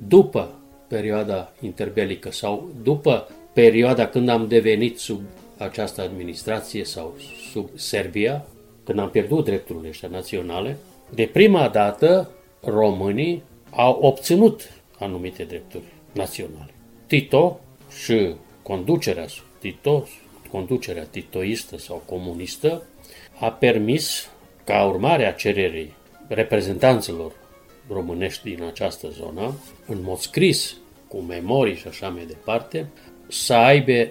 după 0.08 0.50
perioada 0.88 1.52
interbelică 1.60 2.32
sau 2.32 2.68
după 2.82 3.28
perioada 3.52 4.06
când 4.06 4.28
am 4.28 4.46
devenit 4.48 4.98
sub 4.98 5.20
această 5.56 6.00
administrație 6.02 6.84
sau 6.84 7.14
sub 7.52 7.68
Serbia, 7.74 8.46
când 8.84 8.98
am 8.98 9.10
pierdut 9.10 9.44
drepturile 9.44 9.88
ăștia 9.88 10.08
naționale, 10.08 10.76
de 11.14 11.28
prima 11.32 11.68
dată 11.68 12.30
românii 12.60 13.42
au 13.70 13.98
obținut 14.00 14.70
anumite 14.98 15.44
drepturi 15.44 15.84
naționale. 16.12 16.74
Tito 17.06 17.60
și 18.02 18.34
conducerea 18.62 19.26
Tito, 19.58 20.06
conducerea 20.50 21.04
titoistă 21.04 21.78
sau 21.78 22.02
comunistă, 22.06 22.82
a 23.40 23.50
permis, 23.52 24.30
ca 24.64 24.84
urmare 24.84 25.26
a 25.26 25.32
cererii 25.32 25.94
reprezentanților 26.28 27.32
românești 27.88 28.50
din 28.54 28.62
această 28.62 29.08
zonă, 29.08 29.54
în 29.86 30.02
mod 30.02 30.18
scris, 30.18 30.76
cu 31.08 31.16
memorii 31.16 31.76
și 31.76 31.88
așa 31.88 32.08
mai 32.08 32.24
departe, 32.26 32.86
să 33.28 33.54
aibă 33.54 34.08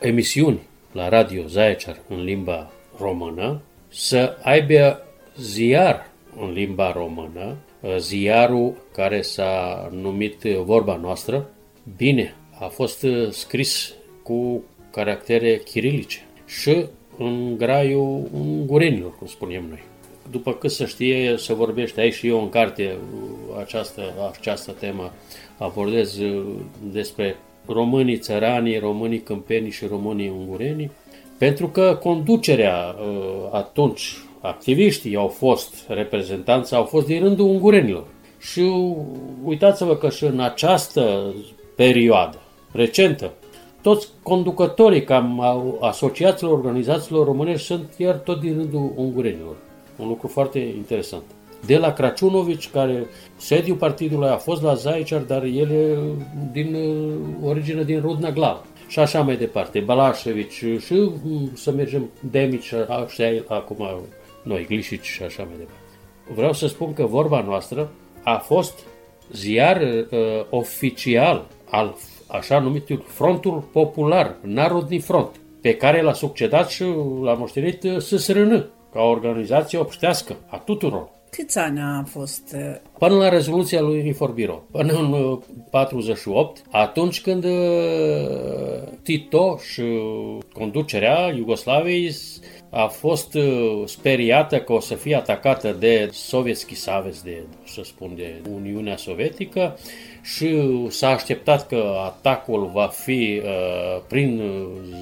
emisiuni 0.00 0.60
la 0.92 1.08
Radio 1.08 1.46
Zaecer 1.46 2.00
în 2.08 2.24
limba 2.24 2.72
română, 2.98 3.60
să 3.88 4.38
aibă 4.42 5.06
ziar 5.36 6.10
în 6.36 6.52
limba 6.52 6.92
română, 6.92 7.56
ziarul 7.98 8.74
care 8.92 9.22
s-a 9.22 9.88
numit 9.92 10.42
Vorba 10.42 10.96
Noastră. 10.96 11.50
Bine, 11.96 12.34
a 12.60 12.66
fost 12.66 13.06
scris 13.30 13.94
cu 14.22 14.62
caractere 14.90 15.56
chirilice 15.64 16.26
și 16.46 16.86
în 17.18 17.56
graiul 17.56 18.28
ungurenilor, 18.34 19.16
cum 19.18 19.26
spunem 19.26 19.64
noi. 19.68 19.82
După 20.30 20.52
cât 20.52 20.70
să 20.70 20.86
știe, 20.86 21.34
să 21.36 21.54
vorbește 21.54 22.00
aici 22.00 22.14
și 22.14 22.26
eu 22.26 22.42
în 22.42 22.48
carte 22.48 22.96
această, 23.60 24.02
această 24.38 24.72
temă, 24.72 25.12
abordez 25.58 26.18
despre 26.92 27.36
românii 27.66 28.18
țăranii, 28.18 28.78
românii 28.78 29.20
câmpenii 29.20 29.70
și 29.70 29.86
românii 29.86 30.28
ungurenii, 30.28 30.90
pentru 31.38 31.68
că 31.68 31.98
conducerea 32.02 32.96
atunci, 33.50 34.16
activiștii 34.42 35.16
au 35.16 35.28
fost, 35.28 35.74
reprezentanți 35.88 36.74
au 36.74 36.84
fost 36.84 37.06
din 37.06 37.22
rândul 37.22 37.46
ungurenilor. 37.46 38.04
Și 38.38 38.72
uitați-vă 39.44 39.96
că 39.96 40.08
și 40.08 40.24
în 40.24 40.40
această 40.40 41.34
perioadă 41.76 42.38
recentă, 42.72 43.32
toți 43.82 44.08
conducătorii 44.22 45.04
cam 45.04 45.40
asociațiilor, 45.80 46.58
organizațiilor 46.58 47.26
românești 47.26 47.66
sunt 47.66 47.94
iar 47.96 48.14
tot 48.14 48.40
din 48.40 48.54
rândul 48.56 48.92
ungurenilor. 48.96 49.56
Un 49.96 50.08
lucru 50.08 50.26
foarte 50.26 50.58
interesant. 50.58 51.22
De 51.66 51.76
la 51.76 51.92
Craciunovici, 51.92 52.70
care 52.70 53.06
sediul 53.36 53.76
partidului 53.76 54.28
a 54.28 54.36
fost 54.36 54.62
la 54.62 54.74
Zaiciar, 54.74 55.20
dar 55.20 55.42
el 55.42 55.70
e 55.70 55.98
din 56.52 56.74
uh, 56.74 57.48
origine 57.48 57.82
din 57.82 58.00
Rudna 58.00 58.30
Glav. 58.30 58.64
Și 58.88 58.98
așa 58.98 59.20
mai 59.20 59.36
departe. 59.36 59.80
Balașevici 59.80 60.64
și 60.78 61.10
mm, 61.22 61.50
să 61.54 61.72
mergem 61.72 62.10
Demici, 62.30 62.72
așa 62.88 63.44
acum 63.48 63.86
noi, 64.42 64.66
Glișici 64.68 65.06
și 65.06 65.22
așa 65.22 65.42
mai 65.42 65.56
departe. 65.56 65.80
Vreau 66.34 66.52
să 66.52 66.66
spun 66.66 66.92
că 66.92 67.06
vorba 67.06 67.40
noastră 67.40 67.92
a 68.22 68.36
fost 68.36 68.78
ziar 69.32 69.80
uh, 69.80 70.18
oficial 70.50 71.46
al 71.70 71.96
așa 72.32 72.58
numitul 72.58 73.04
Frontul 73.06 73.68
Popular, 73.72 74.36
Narodni 74.42 74.98
Front, 74.98 75.40
pe 75.60 75.74
care 75.76 76.02
l-a 76.02 76.12
succedat 76.12 76.70
și 76.70 76.82
l-a 77.22 77.34
moștenit 77.34 77.82
uh, 77.82 77.98
SSRN, 77.98 78.70
ca 78.92 79.02
organizație 79.02 79.78
obștească 79.78 80.36
a 80.46 80.56
tuturor. 80.56 81.08
Câți 81.30 81.58
ani 81.58 81.80
a 81.80 82.04
fost? 82.06 82.54
Uh, 82.54 82.74
până 82.98 83.14
la 83.14 83.28
rezoluția 83.28 83.80
lui 83.80 84.06
Inforbiro, 84.06 84.62
până 84.70 84.92
în 84.92 85.38
48, 85.70 86.58
uh, 86.58 86.64
atunci 86.70 87.20
când 87.20 87.46
Tito 89.02 89.56
și 89.72 89.82
conducerea 90.52 91.32
Iugoslaviei 91.36 92.14
a 92.74 92.86
fost 92.86 93.36
speriată 93.84 94.60
că 94.60 94.72
o 94.72 94.80
să 94.80 94.94
fie 94.94 95.14
atacată 95.14 95.72
de 95.72 96.08
sovietski 96.12 96.74
savez, 96.74 97.22
de, 97.22 97.42
să 97.66 97.80
spun, 97.84 98.12
de 98.16 98.34
Uniunea 98.54 98.96
Sovietică 98.96 99.78
și 100.22 100.56
s-a 100.88 101.08
așteptat 101.08 101.66
că 101.66 101.94
atacul 102.04 102.70
va 102.72 102.86
fi 102.86 103.40
uh, 103.44 104.02
prin 104.08 104.42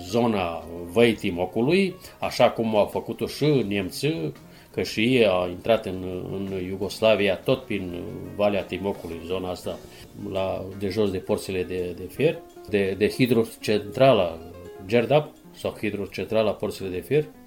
zona 0.09 0.64
Văi 0.92 1.12
Timocului, 1.12 1.94
așa 2.18 2.50
cum 2.50 2.76
au 2.76 2.87
făcut-o 2.87 3.26
și 3.26 3.64
nemții, 3.68 4.33
că 4.70 4.83
și 4.83 5.00
ei 5.00 5.26
au 5.26 5.48
intrat 5.48 5.87
în, 5.87 6.04
în 6.33 6.64
Iugoslavia 6.66 7.37
tot 7.37 7.64
prin 7.64 8.02
Valea 8.37 8.62
Timocului, 8.62 9.20
zona 9.26 9.50
asta 9.50 9.78
la, 10.33 10.64
de 10.78 10.88
jos 10.88 11.11
de 11.11 11.18
porțile 11.18 11.62
de, 11.62 11.94
de 11.96 12.09
fier, 12.14 12.38
de, 12.68 12.94
de 12.98 13.09
hidrocentrala 13.09 14.38
Gerdap 14.87 15.30
sau 15.54 15.76
hidrocentrala 15.80 16.50
porțile 16.50 16.88
de 16.88 17.00
fier. 17.00 17.22
uh, 17.22 17.39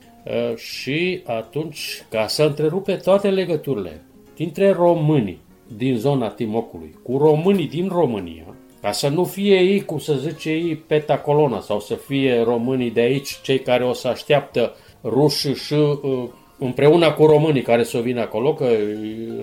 și 0.56 1.22
atunci, 1.26 2.06
ca 2.10 2.28
să 2.28 2.44
întrerupe 2.44 2.96
toate 2.96 3.30
legăturile 3.30 4.02
dintre 4.36 4.72
românii 4.72 5.42
din 5.78 5.98
zona 5.98 6.30
Timocului 6.30 6.96
cu 7.04 7.18
românii 7.18 7.68
din 7.68 7.88
România, 7.88 8.56
ca 8.82 8.92
să 8.92 9.08
nu 9.08 9.24
fie 9.24 9.56
ei, 9.56 9.82
cum 9.82 10.00
să 10.00 10.14
zice 10.14 10.50
ei, 10.50 10.76
peta 10.76 11.18
colona 11.18 11.60
sau 11.60 11.80
să 11.80 11.96
fie 11.96 12.42
românii 12.42 12.92
de 12.92 13.02
aici 13.02 13.40
cei 13.42 13.60
care 13.60 13.86
o 13.86 13.94
să 13.94 14.08
așteaptă 14.08 14.76
ruși 15.04 15.54
și 15.54 15.74
uh, 15.74 16.24
împreună 16.58 17.12
cu 17.12 17.26
românii 17.26 17.62
care 17.62 17.84
să 17.84 17.98
vină 17.98 18.22
acolo, 18.22 18.54
că 18.54 18.70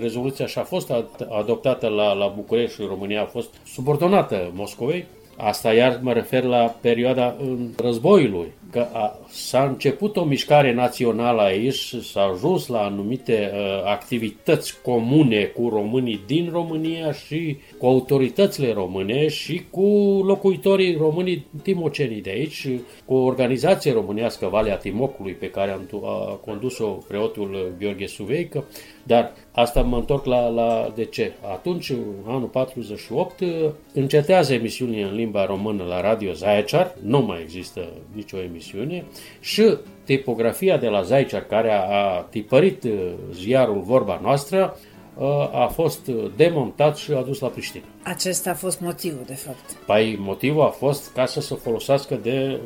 rezoluția 0.01 0.45
așa 0.45 0.61
a 0.61 0.64
fost 0.64 0.93
adoptată 1.29 1.88
la, 1.88 2.12
la 2.12 2.33
București 2.37 2.75
și 2.75 2.87
România 2.88 3.23
a 3.23 3.27
fost 3.27 3.55
subordonată 3.66 4.51
Moscovei, 4.55 5.05
Asta 5.42 5.72
iar 5.72 5.98
mă 6.03 6.12
refer 6.12 6.42
la 6.42 6.76
perioada 6.81 7.37
războiului, 7.76 8.53
că 8.70 8.87
a, 8.92 9.18
s-a 9.29 9.64
început 9.64 10.16
o 10.16 10.24
mișcare 10.24 10.74
națională 10.74 11.42
aici, 11.42 11.94
s-a 12.03 12.31
ajuns 12.35 12.66
la 12.66 12.81
anumite 12.81 13.50
uh, 13.55 13.85
activități 13.85 14.83
comune 14.83 15.44
cu 15.44 15.68
românii 15.68 16.20
din 16.26 16.48
România 16.53 17.12
și 17.12 17.57
cu 17.79 17.87
autoritățile 17.87 18.72
române 18.72 19.29
și 19.29 19.62
cu 19.70 19.87
locuitorii 20.26 20.96
românii 20.96 21.46
timocenii 21.62 22.22
de 22.22 22.31
aici, 22.31 22.68
cu 23.05 23.14
o 23.14 23.24
organizație 23.24 23.92
românească, 23.92 24.46
Valea 24.46 24.76
Timocului, 24.76 25.33
pe 25.33 25.50
care 25.50 25.70
a 25.70 26.35
condus-o 26.44 26.87
preotul 26.87 27.74
Gheorghe 27.79 28.07
Suveică, 28.07 28.64
dar 29.03 29.33
asta 29.53 29.83
mă 29.83 29.97
întorc 29.97 30.25
la, 30.25 30.49
la 30.49 30.93
de 30.95 31.05
ce. 31.05 31.33
Atunci, 31.53 31.91
în 31.91 32.15
anul 32.27 32.49
48, 32.49 33.43
încetează 33.95 34.53
emisiunile 34.53 35.03
în 35.03 35.15
limba 35.15 35.45
română 35.45 35.85
la 35.85 36.01
Radio 36.01 36.33
Zaecar, 36.33 36.95
nu 37.03 37.21
mai 37.21 37.41
există 37.43 37.89
nicio 38.13 38.43
emisiune, 38.43 39.05
și 39.41 39.77
tipografia 40.05 40.77
de 40.77 40.89
la 40.89 41.03
Zaecar, 41.03 41.47
care 41.47 41.73
a, 41.73 41.81
a 41.81 42.27
tipărit 42.31 42.85
uh, 42.85 43.13
ziarul 43.33 43.81
Vorba 43.81 44.19
Noastră, 44.23 44.77
uh, 45.17 45.27
a 45.53 45.71
fost 45.75 46.11
demontat 46.37 46.97
și 46.97 47.13
adus 47.13 47.39
la 47.39 47.49
Priștina. 47.49 47.85
Acesta 48.03 48.51
a 48.51 48.55
fost 48.55 48.81
motivul, 48.81 49.23
de 49.27 49.35
fapt. 49.35 49.73
Păi 49.87 50.17
motivul 50.19 50.63
a 50.63 50.69
fost 50.69 51.13
ca 51.13 51.27
să 51.27 51.41
se 51.41 51.55
folosească 51.55 52.15
de 52.15 52.61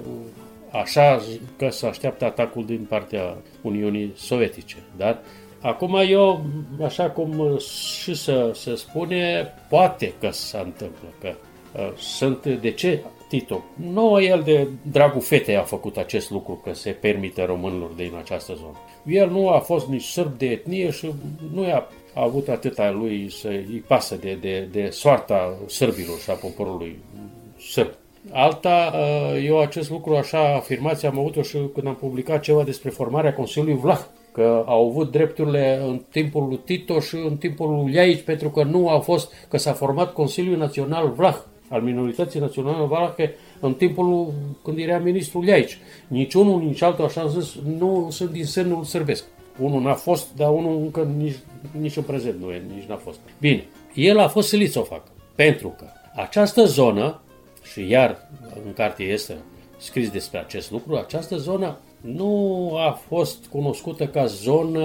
așa 0.70 1.20
că 1.56 1.68
se 1.70 1.86
așteaptă 1.86 2.24
atacul 2.24 2.64
din 2.64 2.86
partea 2.88 3.36
Uniunii 3.62 4.12
Sovietice. 4.16 4.76
Dar 4.96 5.18
Acum 5.64 5.94
eu, 6.08 6.44
așa 6.84 7.10
cum 7.10 7.58
și 8.02 8.14
să 8.14 8.50
se 8.54 8.74
spune, 8.74 9.52
poate 9.68 10.12
că 10.20 10.30
se 10.30 10.58
întâmplă, 10.58 11.08
că 11.20 11.34
uh, 11.76 11.92
sunt, 11.96 12.46
de 12.46 12.70
ce 12.70 13.02
Tito? 13.28 13.64
Nu 13.92 14.22
el 14.22 14.42
de 14.42 14.68
dragul 14.82 15.20
fetei 15.20 15.56
a 15.56 15.62
făcut 15.62 15.96
acest 15.96 16.30
lucru, 16.30 16.60
că 16.64 16.74
se 16.74 16.90
permite 16.90 17.44
românilor 17.44 17.90
din 17.90 18.12
această 18.18 18.54
zonă. 18.54 18.78
El 19.06 19.30
nu 19.30 19.48
a 19.48 19.58
fost 19.58 19.86
nici 19.86 20.04
sârb 20.04 20.38
de 20.38 20.46
etnie 20.46 20.90
și 20.90 21.12
nu 21.52 21.62
a 21.62 21.88
a 22.14 22.22
avut 22.22 22.48
atâta 22.48 22.90
lui 22.90 23.30
să 23.30 23.48
îi 23.48 23.84
pasă 23.86 24.16
de, 24.16 24.38
de, 24.40 24.68
de 24.72 24.88
soarta 24.90 25.56
sârbilor 25.66 26.18
și 26.18 26.30
a 26.30 26.34
poporului 26.34 26.98
sârb. 27.70 27.90
Alta, 28.30 28.92
uh, 28.94 29.44
eu 29.44 29.60
acest 29.60 29.90
lucru, 29.90 30.16
așa, 30.16 30.54
afirmația 30.54 31.08
am 31.08 31.18
avut-o 31.18 31.42
și 31.42 31.58
când 31.74 31.86
am 31.86 31.94
publicat 31.94 32.40
ceva 32.40 32.62
despre 32.62 32.90
formarea 32.90 33.34
Consiliului 33.34 33.80
Vlah 33.80 34.00
că 34.34 34.64
au 34.66 34.88
avut 34.88 35.10
drepturile 35.10 35.80
în 35.86 36.02
timpul 36.10 36.46
lui 36.48 36.60
Tito 36.64 37.00
și 37.00 37.16
în 37.16 37.36
timpul 37.36 37.68
lui 37.68 37.94
Iaici, 37.94 38.22
pentru 38.22 38.50
că 38.50 38.62
nu 38.62 38.88
a 38.88 38.98
fost, 38.98 39.32
că 39.48 39.56
s-a 39.58 39.72
format 39.72 40.12
Consiliul 40.12 40.56
Național 40.56 41.12
Vlah, 41.16 41.36
al 41.68 41.82
minorității 41.82 42.40
naționale 42.40 42.86
valahe, 42.86 43.34
în 43.60 43.74
timpul 43.74 44.32
când 44.64 44.78
era 44.78 44.98
ministrul 44.98 45.44
Iaici. 45.44 45.78
Nici 46.08 46.34
unul, 46.34 46.62
nici 46.62 46.82
altul, 46.82 47.04
așa 47.04 47.20
am 47.20 47.28
zis, 47.28 47.54
nu 47.78 48.08
sunt 48.10 48.30
din 48.30 48.44
semnul 48.44 48.84
sârbesc. 48.84 49.24
Unul 49.60 49.82
n-a 49.82 49.94
fost, 49.94 50.36
dar 50.36 50.50
unul 50.50 50.76
încă 50.76 51.14
nici, 51.18 51.36
nici 51.80 51.96
în 51.96 52.02
prezent 52.02 52.40
nu 52.40 52.50
e, 52.50 52.62
nici 52.74 52.88
n-a 52.88 52.96
fost. 52.96 53.18
Bine, 53.40 53.64
el 53.94 54.18
a 54.18 54.28
fost 54.28 54.48
silit 54.48 54.72
să 54.72 54.78
o 54.78 54.82
facă, 54.82 55.08
pentru 55.34 55.68
că 55.78 55.86
această 56.16 56.64
zonă, 56.64 57.20
și 57.72 57.88
iar 57.88 58.28
în 58.64 58.72
carte 58.72 59.02
este 59.02 59.34
scris 59.76 60.10
despre 60.10 60.38
acest 60.38 60.70
lucru, 60.70 60.96
această 60.96 61.36
zonă 61.36 61.78
nu 62.04 62.70
a 62.76 62.90
fost 62.90 63.46
cunoscută 63.46 64.06
ca 64.06 64.24
zonă 64.24 64.80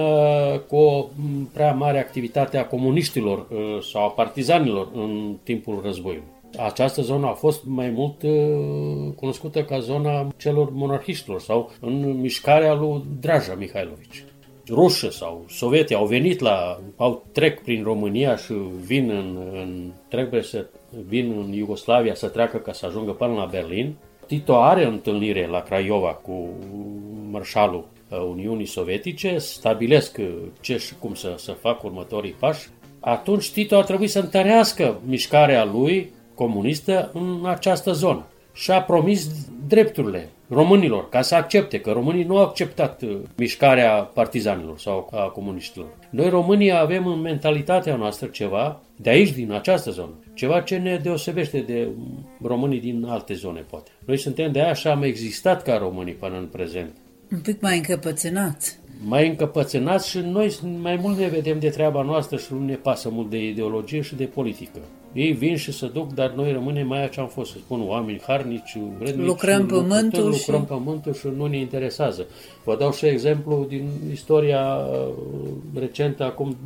cu 0.68 0.76
o 0.76 1.06
prea 1.52 1.72
mare 1.72 1.98
activitate 1.98 2.58
a 2.58 2.66
comuniștilor 2.66 3.38
uh, 3.38 3.82
sau 3.92 4.04
a 4.04 4.10
partizanilor 4.10 4.88
în 4.94 5.36
timpul 5.42 5.80
războiului. 5.84 6.28
Această 6.58 7.02
zonă 7.02 7.26
a 7.26 7.32
fost 7.32 7.64
mai 7.64 7.90
mult 7.90 8.22
uh, 8.22 9.12
cunoscută 9.16 9.62
ca 9.62 9.78
zona 9.78 10.28
celor 10.36 10.70
monarhiștilor 10.72 11.40
sau 11.40 11.70
în 11.80 12.20
mișcarea 12.20 12.74
lui 12.74 13.04
Draja 13.20 13.54
Mihailovici. 13.54 14.24
Rușă 14.68 15.10
sau 15.10 15.44
sovietii 15.48 15.94
au 15.96 16.06
venit 16.06 16.40
la, 16.40 16.80
au 16.96 17.24
trec 17.32 17.62
prin 17.62 17.82
România 17.82 18.36
și 18.36 18.52
vin 18.84 19.10
în, 19.10 19.38
în 19.52 19.92
trebuie 20.08 20.42
să 20.42 20.66
vin 21.06 21.34
în 21.46 21.52
Iugoslavia 21.52 22.14
să 22.14 22.28
treacă 22.28 22.56
ca 22.56 22.72
să 22.72 22.86
ajungă 22.86 23.12
până 23.12 23.32
la 23.32 23.48
Berlin. 23.50 23.94
Tito 24.30 24.62
are 24.62 24.84
întâlnire 24.84 25.46
la 25.46 25.60
Craiova 25.60 26.08
cu 26.08 26.48
marșalul 27.30 27.88
uh, 28.08 28.18
Uniunii 28.30 28.66
Sovietice, 28.66 29.38
stabilesc 29.38 30.16
uh, 30.18 30.26
ce 30.60 30.76
și 30.76 30.94
cum 30.98 31.14
să, 31.14 31.34
să 31.36 31.52
facă 31.52 31.80
următorii 31.84 32.36
pași. 32.38 32.68
Atunci 33.00 33.50
Tito 33.50 33.76
a 33.76 33.82
trebuit 33.82 34.10
să 34.10 34.18
întărească 34.18 35.00
mișcarea 35.06 35.64
lui 35.64 36.10
comunistă 36.34 37.10
în 37.14 37.46
această 37.46 37.92
zonă 37.92 38.26
și 38.52 38.70
a 38.70 38.82
promis 38.82 39.28
drepturile 39.66 40.28
românilor, 40.48 41.08
ca 41.08 41.22
să 41.22 41.34
accepte, 41.34 41.80
că 41.80 41.90
românii 41.90 42.24
nu 42.24 42.36
au 42.36 42.42
acceptat 42.42 43.02
uh, 43.02 43.16
mișcarea 43.36 43.92
partizanilor 43.92 44.78
sau 44.78 45.08
a 45.12 45.22
comuniștilor. 45.22 45.88
Noi 46.10 46.28
românii 46.28 46.72
avem 46.72 47.06
în 47.06 47.20
mentalitatea 47.20 47.96
noastră 47.96 48.26
ceva, 48.26 48.80
de 48.96 49.10
aici, 49.10 49.30
din 49.30 49.52
această 49.52 49.90
zonă, 49.90 50.12
ceva 50.40 50.60
ce 50.60 50.76
ne 50.76 51.00
deosebește 51.02 51.58
de 51.58 51.88
românii 52.42 52.80
din 52.80 53.04
alte 53.04 53.34
zone, 53.34 53.60
poate. 53.60 53.90
Noi 54.04 54.16
suntem 54.16 54.52
de 54.52 54.60
aia 54.60 54.72
și 54.72 54.86
am 54.86 55.02
existat 55.02 55.62
ca 55.62 55.76
românii 55.76 56.12
până 56.12 56.36
în 56.38 56.46
prezent. 56.46 56.90
Un 57.32 57.38
pic 57.38 57.60
mai 57.60 57.76
încăpățânați. 57.76 58.78
Mai 59.04 59.28
încăpățânați 59.28 60.08
și 60.08 60.18
noi 60.18 60.56
mai 60.82 60.98
mult 61.02 61.18
ne 61.18 61.28
vedem 61.28 61.58
de 61.58 61.68
treaba 61.68 62.02
noastră 62.02 62.36
și 62.36 62.46
nu 62.52 62.64
ne 62.64 62.74
pasă 62.74 63.08
mult 63.12 63.30
de 63.30 63.48
ideologie 63.48 64.00
și 64.00 64.14
de 64.14 64.24
politică. 64.24 64.78
Ei 65.12 65.32
vin 65.32 65.56
și 65.56 65.72
se 65.72 65.88
duc, 65.92 66.14
dar 66.14 66.30
noi 66.30 66.52
rămânem 66.52 66.86
mai 66.86 67.08
ce 67.08 67.20
am 67.20 67.28
fost, 67.28 67.50
să 67.50 67.56
spun, 67.58 67.82
oameni 67.86 68.20
harnici, 68.26 68.76
vrednici. 68.98 69.26
Lucrăm 69.26 69.66
pământul 69.66 70.24
lucrăm 70.24 70.60
și... 70.60 70.66
pământul 70.66 71.14
și 71.14 71.26
nu 71.36 71.46
ne 71.46 71.58
interesează. 71.58 72.26
Vă 72.64 72.76
dau 72.76 72.92
și 72.92 73.06
exemplu 73.06 73.66
din 73.68 73.88
istoria 74.12 74.76
uh, 74.76 75.12
recentă, 75.74 76.24
acum 76.24 76.56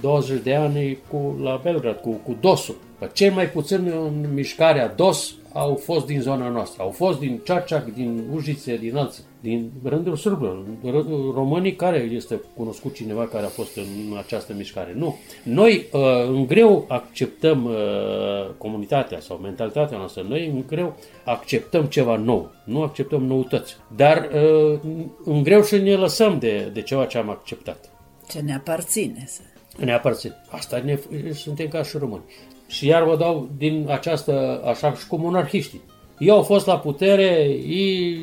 20 0.00 0.42
de 0.42 0.54
ani, 0.54 0.98
cu, 1.10 1.38
la 1.42 1.60
Belgrad, 1.62 1.96
cu, 1.96 2.10
cu 2.10 2.36
DOS-ul. 2.40 2.76
Cel 3.12 3.32
mai 3.32 3.50
puțin 3.50 3.86
în 3.86 4.34
mișcarea 4.34 4.88
DOS 4.88 5.34
au 5.54 5.74
fost 5.74 6.06
din 6.06 6.20
zona 6.20 6.48
noastră, 6.48 6.82
au 6.82 6.90
fost 6.90 7.18
din 7.18 7.40
Ceaceac, 7.44 7.94
din 7.94 8.24
Ujițe, 8.32 8.76
din 8.76 8.96
alții, 8.96 9.22
din 9.40 9.70
rândul 9.82 10.16
sârbilor. 10.16 10.64
Românii 11.34 11.76
care 11.76 11.98
este 11.98 12.40
cunoscut 12.56 12.94
cineva 12.94 13.26
care 13.26 13.44
a 13.44 13.48
fost 13.48 13.76
în 13.76 14.16
această 14.18 14.52
mișcare? 14.56 14.92
Nu. 14.96 15.16
Noi 15.42 15.86
uh, 15.92 16.00
în 16.26 16.46
greu 16.46 16.84
acceptăm 16.88 17.64
uh, 17.64 17.74
comunitatea 18.58 19.20
sau 19.20 19.36
mentalitatea 19.36 19.98
noastră, 19.98 20.24
noi 20.28 20.46
în 20.46 20.64
greu 20.66 20.96
acceptăm 21.24 21.84
ceva 21.84 22.16
nou, 22.16 22.52
nu 22.64 22.82
acceptăm 22.82 23.24
noutăți, 23.24 23.76
dar 23.96 24.28
uh, 24.34 24.78
în 25.24 25.42
greu 25.42 25.62
și 25.62 25.76
ne 25.76 25.94
lăsăm 25.94 26.38
de, 26.38 26.70
de 26.72 26.82
ceva 26.82 27.04
ce 27.04 27.18
am 27.18 27.30
acceptat. 27.30 27.90
Ce 28.28 28.40
ne 28.40 28.54
aparține. 28.54 29.28
Ne 29.76 29.92
aparține. 29.92 30.34
Asta 30.50 30.82
ne, 30.84 30.98
suntem 31.32 31.68
ca 31.68 31.82
și 31.82 31.96
români. 31.96 32.22
Și 32.66 32.86
iar 32.86 33.02
vă 33.02 33.16
dau 33.16 33.48
din 33.58 33.86
această, 33.88 34.62
așa 34.64 34.94
și 34.94 35.06
cu 35.06 35.16
monarhiștii. 35.16 35.80
Ei 36.18 36.30
au 36.30 36.42
fost 36.42 36.66
la 36.66 36.78
putere, 36.78 37.30
ei 37.66 38.18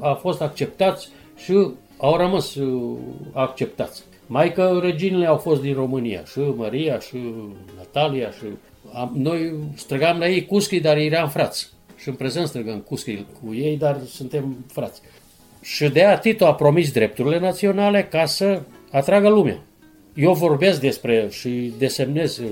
au 0.00 0.14
fost 0.14 0.40
acceptați 0.40 1.08
și 1.36 1.70
au 1.96 2.16
rămas 2.16 2.54
uh, 2.54 2.98
acceptați. 3.32 4.02
Mai 4.26 4.52
că 4.52 4.78
reginele 4.82 5.26
au 5.26 5.36
fost 5.36 5.60
din 5.60 5.74
România, 5.74 6.24
și 6.24 6.38
Maria, 6.38 6.98
și 6.98 7.16
Natalia, 7.76 8.30
și 8.30 8.44
am, 8.92 9.12
noi 9.14 9.54
străgam 9.74 10.18
la 10.18 10.28
ei 10.28 10.46
cuschi, 10.46 10.80
dar 10.80 10.96
eram 10.96 11.28
frați. 11.28 11.68
Și 11.96 12.08
în 12.08 12.14
prezent 12.14 12.46
străgăm 12.46 12.78
cuschi 12.78 13.24
cu 13.42 13.54
ei, 13.54 13.76
dar 13.76 13.98
suntem 14.08 14.64
frați. 14.72 15.00
Și 15.62 15.88
de 15.88 16.06
aia 16.06 16.18
Tito 16.18 16.46
a 16.46 16.54
promis 16.54 16.92
drepturile 16.92 17.38
naționale 17.38 18.04
ca 18.04 18.24
să 18.24 18.62
atragă 18.90 19.28
lumea. 19.28 19.58
Eu 20.16 20.32
vorbesc 20.32 20.80
despre 20.80 21.28
și 21.30 21.72
desemnez, 21.78 22.38
uh, 22.38 22.44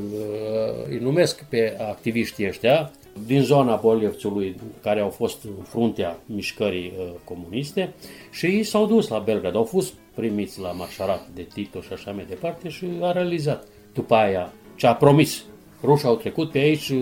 îi 0.88 0.98
numesc 0.98 1.44
pe 1.44 1.76
activiștii 1.80 2.46
ăștia 2.46 2.90
din 3.26 3.42
zona 3.42 3.76
Bolievțului 3.76 4.56
care 4.82 5.00
au 5.00 5.08
fost 5.08 5.44
în 5.44 5.62
fruntea 5.62 6.18
mișcării 6.26 6.92
uh, 6.98 7.06
comuniste 7.24 7.92
și 8.30 8.46
ei 8.46 8.62
s-au 8.62 8.86
dus 8.86 9.08
la 9.08 9.18
Belgrad, 9.18 9.54
au 9.54 9.64
fost 9.64 9.92
primiți 10.14 10.60
la 10.60 10.70
marșarat 10.70 11.28
de 11.34 11.46
Tito 11.54 11.80
și 11.80 11.92
așa 11.92 12.10
mai 12.10 12.24
departe 12.28 12.68
și 12.68 12.86
a 13.00 13.12
realizat 13.12 13.66
după 13.94 14.14
aia 14.14 14.52
ce 14.76 14.86
a 14.86 14.94
promis. 14.94 15.44
Rușii 15.82 16.08
au 16.08 16.16
trecut 16.16 16.50
pe 16.50 16.58
aici, 16.58 16.92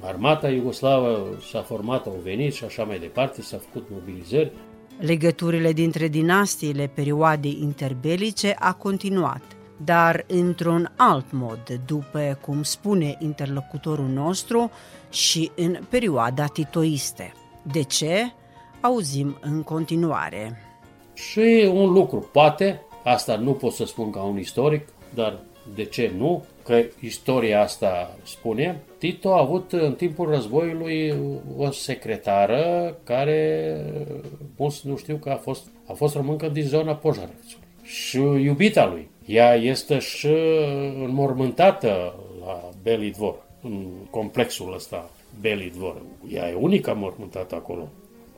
armata 0.00 0.50
iugoslavă 0.50 1.38
s-a 1.50 1.60
format, 1.60 2.06
au 2.06 2.20
venit 2.22 2.54
și 2.54 2.64
așa 2.64 2.82
mai 2.82 2.98
departe, 2.98 3.42
s-a 3.42 3.60
făcut 3.68 3.86
mobilizări. 3.90 4.52
Legăturile 4.98 5.72
dintre 5.72 6.08
dinastiile 6.08 6.90
perioadei 6.94 7.58
interbelice 7.60 8.54
a 8.58 8.72
continuat– 8.72 9.42
dar 9.76 10.24
într-un 10.26 10.92
alt 10.96 11.32
mod, 11.32 11.80
după 11.86 12.38
cum 12.40 12.62
spune 12.62 13.16
interlocutorul 13.18 14.08
nostru, 14.08 14.70
și 15.10 15.50
în 15.56 15.78
perioada 15.88 16.46
titoiste. 16.46 17.32
De 17.72 17.82
ce? 17.82 18.32
Auzim 18.80 19.36
în 19.40 19.62
continuare. 19.62 20.62
Și 21.14 21.70
un 21.72 21.92
lucru, 21.92 22.28
poate, 22.32 22.80
asta 23.04 23.36
nu 23.36 23.52
pot 23.52 23.72
să 23.72 23.84
spun 23.84 24.10
ca 24.10 24.22
un 24.22 24.38
istoric, 24.38 24.88
dar 25.14 25.38
de 25.74 25.84
ce 25.84 26.12
nu? 26.16 26.44
Că 26.64 26.82
istoria 27.00 27.62
asta 27.62 28.16
spune, 28.22 28.82
Tito 28.98 29.34
a 29.34 29.40
avut 29.40 29.72
în 29.72 29.94
timpul 29.94 30.28
războiului 30.28 31.14
o 31.56 31.70
secretară 31.70 32.96
care, 33.04 33.76
mulți 34.56 34.88
nu 34.88 34.96
știu 34.96 35.16
că 35.16 35.30
a 35.30 35.36
fost, 35.36 35.66
a 35.86 35.92
fost 35.92 36.14
româncă 36.14 36.48
din 36.48 36.64
zona 36.64 36.94
Pojarevțului. 36.94 37.66
Și 37.82 38.18
iubita 38.18 38.86
lui, 38.86 39.10
ea 39.32 39.54
este 39.54 39.98
și 39.98 40.34
înmormântată 41.04 42.14
la 42.44 42.68
Belidvor, 42.82 43.34
în 43.62 43.86
complexul 44.10 44.74
ăsta 44.74 45.10
Belidvor. 45.40 45.96
Ea 46.32 46.48
e 46.48 46.54
unica 46.54 46.92
mormântată 46.92 47.54
acolo. 47.54 47.88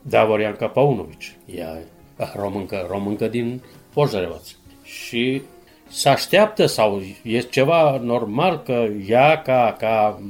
Davorian 0.02 0.56
Paunovici. 0.72 1.36
Ea 1.54 1.78
e 2.18 2.24
româncă, 2.34 2.86
româncă 2.90 3.28
din 3.28 3.62
Pojarevaț. 3.92 4.50
Și 4.82 5.42
se 5.88 6.08
așteaptă 6.08 6.66
sau 6.66 7.02
e 7.22 7.38
ceva 7.38 8.00
normal 8.02 8.62
că 8.62 8.86
ea 9.08 9.42
ca, 9.42 9.76
ca 9.78 10.22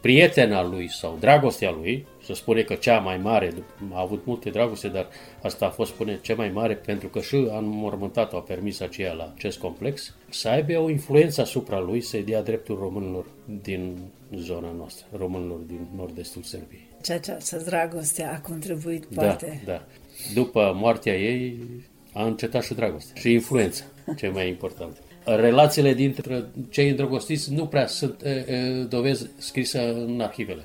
prietena 0.00 0.62
lui 0.62 0.90
sau 0.90 1.16
dragostea 1.20 1.70
lui 1.70 2.06
să 2.24 2.34
spune 2.34 2.62
că 2.62 2.74
cea 2.74 2.98
mai 2.98 3.16
mare, 3.16 3.52
a 3.92 4.00
avut 4.00 4.26
multe 4.26 4.50
dragoste, 4.50 4.88
dar 4.88 5.08
asta 5.42 5.66
a 5.66 5.70
fost, 5.70 5.92
spune, 5.92 6.18
cea 6.22 6.34
mai 6.34 6.48
mare 6.48 6.74
pentru 6.74 7.08
că 7.08 7.20
și 7.20 7.34
în 7.34 7.64
mormântat 7.64 8.32
au 8.32 8.42
permis 8.42 8.80
aceea 8.80 9.12
la 9.12 9.32
acest 9.36 9.58
complex, 9.58 10.14
să 10.30 10.48
aibă 10.48 10.78
o 10.78 10.90
influență 10.90 11.40
asupra 11.40 11.80
lui 11.80 12.00
să-i 12.00 12.22
dea 12.22 12.42
dreptul 12.42 12.78
românilor 12.78 13.24
din 13.62 13.96
zona 14.36 14.72
noastră, 14.76 15.06
românilor 15.16 15.58
din 15.58 15.86
nord-estul 15.96 16.42
Serbiei. 16.42 16.88
Ceea 17.02 17.18
ce 17.18 17.30
această 17.30 17.62
dragoste 17.64 18.22
a 18.22 18.40
contribuit, 18.40 19.06
da, 19.08 19.22
poate. 19.22 19.62
Da, 19.64 19.72
da. 19.72 19.84
După 20.34 20.72
moartea 20.76 21.16
ei 21.16 21.58
a 22.12 22.24
încetat 22.24 22.62
și 22.62 22.74
dragostea 22.74 23.20
și 23.20 23.32
influența, 23.32 23.84
ce 24.16 24.28
mai 24.28 24.48
important. 24.48 25.02
Relațiile 25.24 25.94
dintre 25.94 26.44
cei 26.70 26.88
îndrăgostiți 26.88 27.52
nu 27.52 27.66
prea 27.66 27.86
sunt 27.86 28.22
e, 28.22 28.28
e, 28.28 28.86
dovezi 28.88 29.30
scrise 29.36 29.78
în 29.80 30.20
arhivele. 30.20 30.64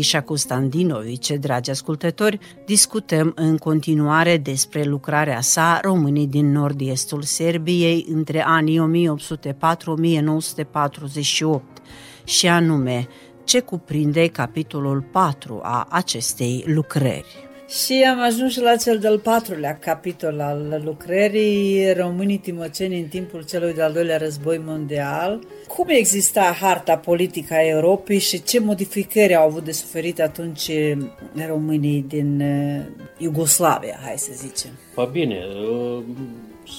Ghișa 0.00 0.20
Constantinovice, 0.20 1.36
dragi 1.36 1.70
ascultători, 1.70 2.38
discutăm 2.66 3.32
în 3.34 3.56
continuare 3.56 4.36
despre 4.36 4.82
lucrarea 4.82 5.40
sa 5.40 5.78
Românii 5.82 6.26
din 6.26 6.52
nord-estul 6.52 7.22
Serbiei 7.22 8.06
între 8.12 8.44
anii 8.46 8.80
1804-1948 8.80 8.82
și 12.24 12.48
anume 12.48 13.08
ce 13.44 13.60
cuprinde 13.60 14.26
capitolul 14.26 15.04
4 15.12 15.60
a 15.62 15.86
acestei 15.90 16.64
lucrări. 16.66 17.49
Și 17.70 17.92
am 18.10 18.20
ajuns 18.20 18.52
și 18.52 18.60
la 18.60 18.76
cel 18.76 18.98
de-al 18.98 19.18
patrulea 19.18 19.78
capitol 19.78 20.40
al 20.40 20.82
lucrării 20.84 21.92
Românii 21.92 22.38
Timoceni 22.38 23.00
în 23.00 23.06
timpul 23.06 23.44
celui 23.44 23.74
de-al 23.74 23.92
doilea 23.92 24.16
război 24.16 24.60
mondial. 24.64 25.40
Cum 25.68 25.86
exista 25.88 26.56
harta 26.60 26.96
politică 26.96 27.54
a 27.54 27.66
Europei 27.66 28.18
și 28.18 28.42
ce 28.42 28.60
modificări 28.60 29.34
au 29.34 29.46
avut 29.46 29.64
de 29.64 29.72
suferit 29.72 30.20
atunci 30.20 30.70
românii 31.48 32.04
din 32.08 32.40
uh, 32.40 33.04
Iugoslavia, 33.18 33.98
hai 34.04 34.14
să 34.16 34.30
zicem? 34.32 34.70
Păi 34.94 35.08
bine, 35.12 35.44
uh, 35.70 36.02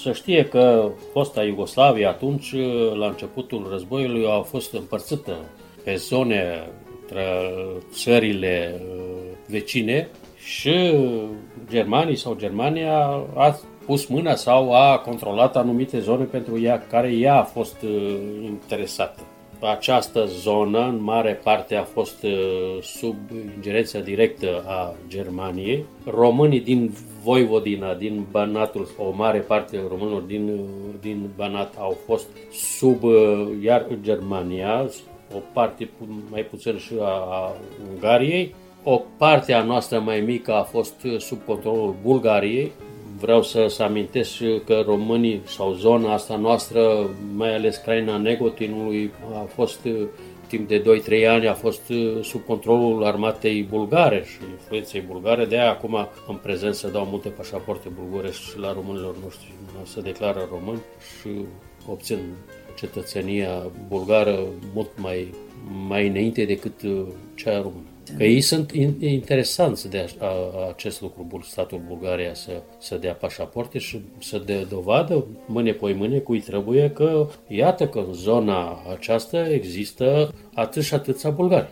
să 0.04 0.12
știe 0.12 0.46
că 0.46 0.92
fosta 1.12 1.44
Iugoslavia 1.44 2.10
atunci, 2.10 2.52
uh, 2.52 2.94
la 2.98 3.08
începutul 3.08 3.68
războiului, 3.72 4.26
a 4.28 4.42
fost 4.42 4.74
împărțită 4.74 5.38
pe 5.84 5.96
zone 5.96 6.68
între 7.02 7.26
țările 7.92 8.82
vecine 9.48 10.10
și 10.44 10.94
germanii 11.70 12.16
sau 12.16 12.36
Germania 12.36 12.98
a 13.36 13.60
pus 13.86 14.06
mâna 14.06 14.36
sau 14.36 14.74
a 14.74 14.98
controlat 14.98 15.56
anumite 15.56 16.00
zone 16.00 16.24
pentru 16.24 16.62
ea, 16.62 16.84
care 16.90 17.12
ea 17.12 17.36
a 17.36 17.44
fost 17.44 17.82
uh, 17.84 18.18
interesată. 18.44 19.22
Această 19.60 20.26
zonă, 20.26 20.80
în 20.80 21.04
mare 21.04 21.40
parte, 21.44 21.76
a 21.76 21.84
fost 21.84 22.24
uh, 22.24 22.82
sub 22.82 23.16
ingerența 23.56 24.00
directă 24.00 24.64
a 24.68 24.94
Germaniei. 25.08 25.86
Românii 26.06 26.60
din 26.60 26.94
Voivodina, 27.24 27.94
din 27.94 28.26
Banatul, 28.32 28.88
o 28.98 29.12
mare 29.16 29.40
parte 29.40 29.78
a 29.78 29.88
românilor 29.90 30.22
din, 30.22 30.60
din 31.02 31.30
Banat 31.36 31.74
au 31.80 31.98
fost 32.06 32.28
sub, 32.52 33.04
uh, 33.04 33.48
iar 33.64 33.86
Germania, 34.02 34.90
o 35.36 35.40
parte 35.54 35.90
mai 36.30 36.42
puțin 36.42 36.78
și 36.78 36.94
a, 37.00 37.06
a 37.10 37.52
Ungariei, 37.94 38.56
o 38.84 39.02
parte 39.18 39.54
a 39.54 39.64
noastră 39.64 40.00
mai 40.00 40.20
mică 40.20 40.54
a 40.54 40.64
fost 40.64 41.08
sub 41.18 41.46
controlul 41.46 41.96
Bulgariei. 42.02 42.72
Vreau 43.20 43.44
să, 43.44 43.68
să 43.68 43.84
amintesc 43.84 44.38
că 44.66 44.84
românii 44.86 45.42
sau 45.46 45.74
zona 45.74 46.14
asta 46.14 46.36
noastră, 46.36 47.10
mai 47.36 47.56
ales 47.56 47.78
Craina 47.78 48.18
Negotinului, 48.18 49.12
a 49.34 49.48
fost 49.56 49.88
timp 50.48 50.68
de 50.68 50.84
2-3 51.24 51.28
ani 51.28 51.48
a 51.48 51.54
fost 51.54 51.82
sub 52.22 52.46
controlul 52.46 53.06
armatei 53.06 53.64
bulgare 53.64 54.24
și 54.26 54.38
influenței 54.52 55.02
bulgare. 55.02 55.46
De 55.46 55.60
aia 55.60 55.70
acum 55.70 56.08
în 56.28 56.36
prezent 56.36 56.76
se 56.76 56.90
dau 56.90 57.06
multe 57.06 57.30
pașapoarte 57.30 57.90
bulgare 58.00 58.32
și 58.32 58.60
la 58.60 58.74
românilor 58.74 59.16
noștri 59.24 59.54
se 59.84 60.02
declară 60.02 60.48
români 60.52 60.82
și 61.20 61.30
obțin 61.88 62.20
cetățenia 62.76 63.72
bulgară 63.88 64.40
mult 64.74 64.90
mai, 64.96 65.34
mai 65.88 66.08
înainte 66.08 66.46
decât 66.46 66.82
cea 67.36 67.56
română. 67.56 67.91
Că 68.18 68.24
ei 68.24 68.42
sunt 68.42 68.72
interesanți 69.00 69.90
de 69.90 70.10
a, 70.20 70.26
a, 70.26 70.70
acest 70.70 71.02
lucru, 71.02 71.40
statul 71.44 71.82
Bulgaria 71.88 72.34
să, 72.34 72.52
să 72.78 72.96
dea 72.96 73.14
pașapoarte 73.14 73.78
și 73.80 74.02
să 74.20 74.42
dea 74.46 74.64
dovadă 74.64 75.26
mâine 75.46 75.72
pe 75.72 75.94
mâine 75.94 76.18
cui 76.18 76.40
trebuie 76.40 76.90
că 76.90 77.28
iată 77.48 77.88
că 77.88 78.00
în 78.00 78.14
zona 78.14 78.78
aceasta 78.92 79.50
există 79.50 80.34
atât 80.54 80.84
și 80.84 80.94
atâția 80.94 81.30
bulgari. 81.30 81.70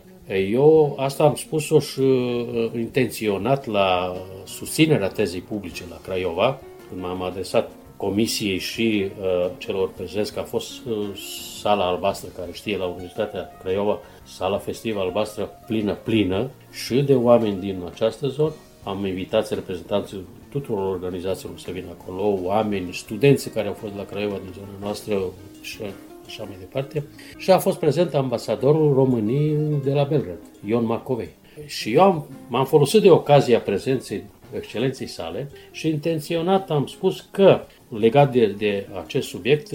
Eu 0.52 0.96
asta 1.00 1.24
am 1.24 1.36
spus-o 1.36 1.80
și 1.80 2.00
uh, 2.00 2.72
intenționat 2.74 3.66
la 3.66 4.16
susținerea 4.46 5.08
tezei 5.08 5.42
publice 5.42 5.84
la 5.90 6.00
Craiova, 6.04 6.60
când 6.90 7.02
m-am 7.02 7.22
adresat 7.22 7.72
comisiei 7.98 8.58
și 8.58 9.12
uh, 9.22 9.52
celor 9.58 9.92
prezenți, 9.92 10.34
că 10.34 10.40
a 10.40 10.44
fost 10.44 10.86
uh, 10.86 11.18
sala 11.62 11.88
albastră, 11.88 12.30
care 12.38 12.52
știe 12.52 12.78
la 12.78 12.86
Universitatea 12.86 13.58
Craiova, 13.64 14.00
sala 14.36 14.58
festivă 14.58 15.00
albastră 15.00 15.50
plină, 15.68 15.94
plină 15.94 16.50
și 16.72 17.02
de 17.02 17.16
oameni 17.16 17.60
din 17.60 17.82
această 17.92 18.28
zonă. 18.28 18.54
Am 18.84 19.06
invitat 19.06 19.50
reprezentanții 19.50 20.28
tuturor 20.50 20.94
organizațiilor 20.94 21.60
să 21.60 21.72
vină 21.72 21.88
acolo, 22.00 22.40
oameni, 22.44 22.94
studenți 22.94 23.50
care 23.50 23.68
au 23.68 23.74
fost 23.74 23.96
la 23.96 24.06
Craiova 24.06 24.40
din 24.44 24.54
zona 24.54 24.78
noastră 24.80 25.22
și 25.62 25.80
așa 26.26 26.44
mai 26.44 26.56
departe. 26.60 27.04
Și 27.38 27.52
a 27.52 27.60
fost 27.60 27.78
prezent 27.78 28.14
ambasadorul 28.14 28.94
României 28.94 29.58
de 29.84 29.94
la 29.94 30.04
Belgrad, 30.04 30.40
Ion 30.66 30.86
Macovei. 30.86 31.30
Și 31.66 31.94
eu 31.94 32.02
am, 32.02 32.26
m-am 32.48 32.66
folosit 32.66 33.02
de 33.02 33.10
ocazia 33.10 33.60
prezenței 33.60 34.24
excelenței 34.56 35.08
sale 35.08 35.50
și 35.72 35.88
intenționat 35.88 36.70
am 36.70 36.86
spus 36.86 37.26
că, 37.32 37.62
legat 38.00 38.32
de, 38.32 38.56
de 38.58 38.88
acest 39.04 39.28
subiect, 39.28 39.72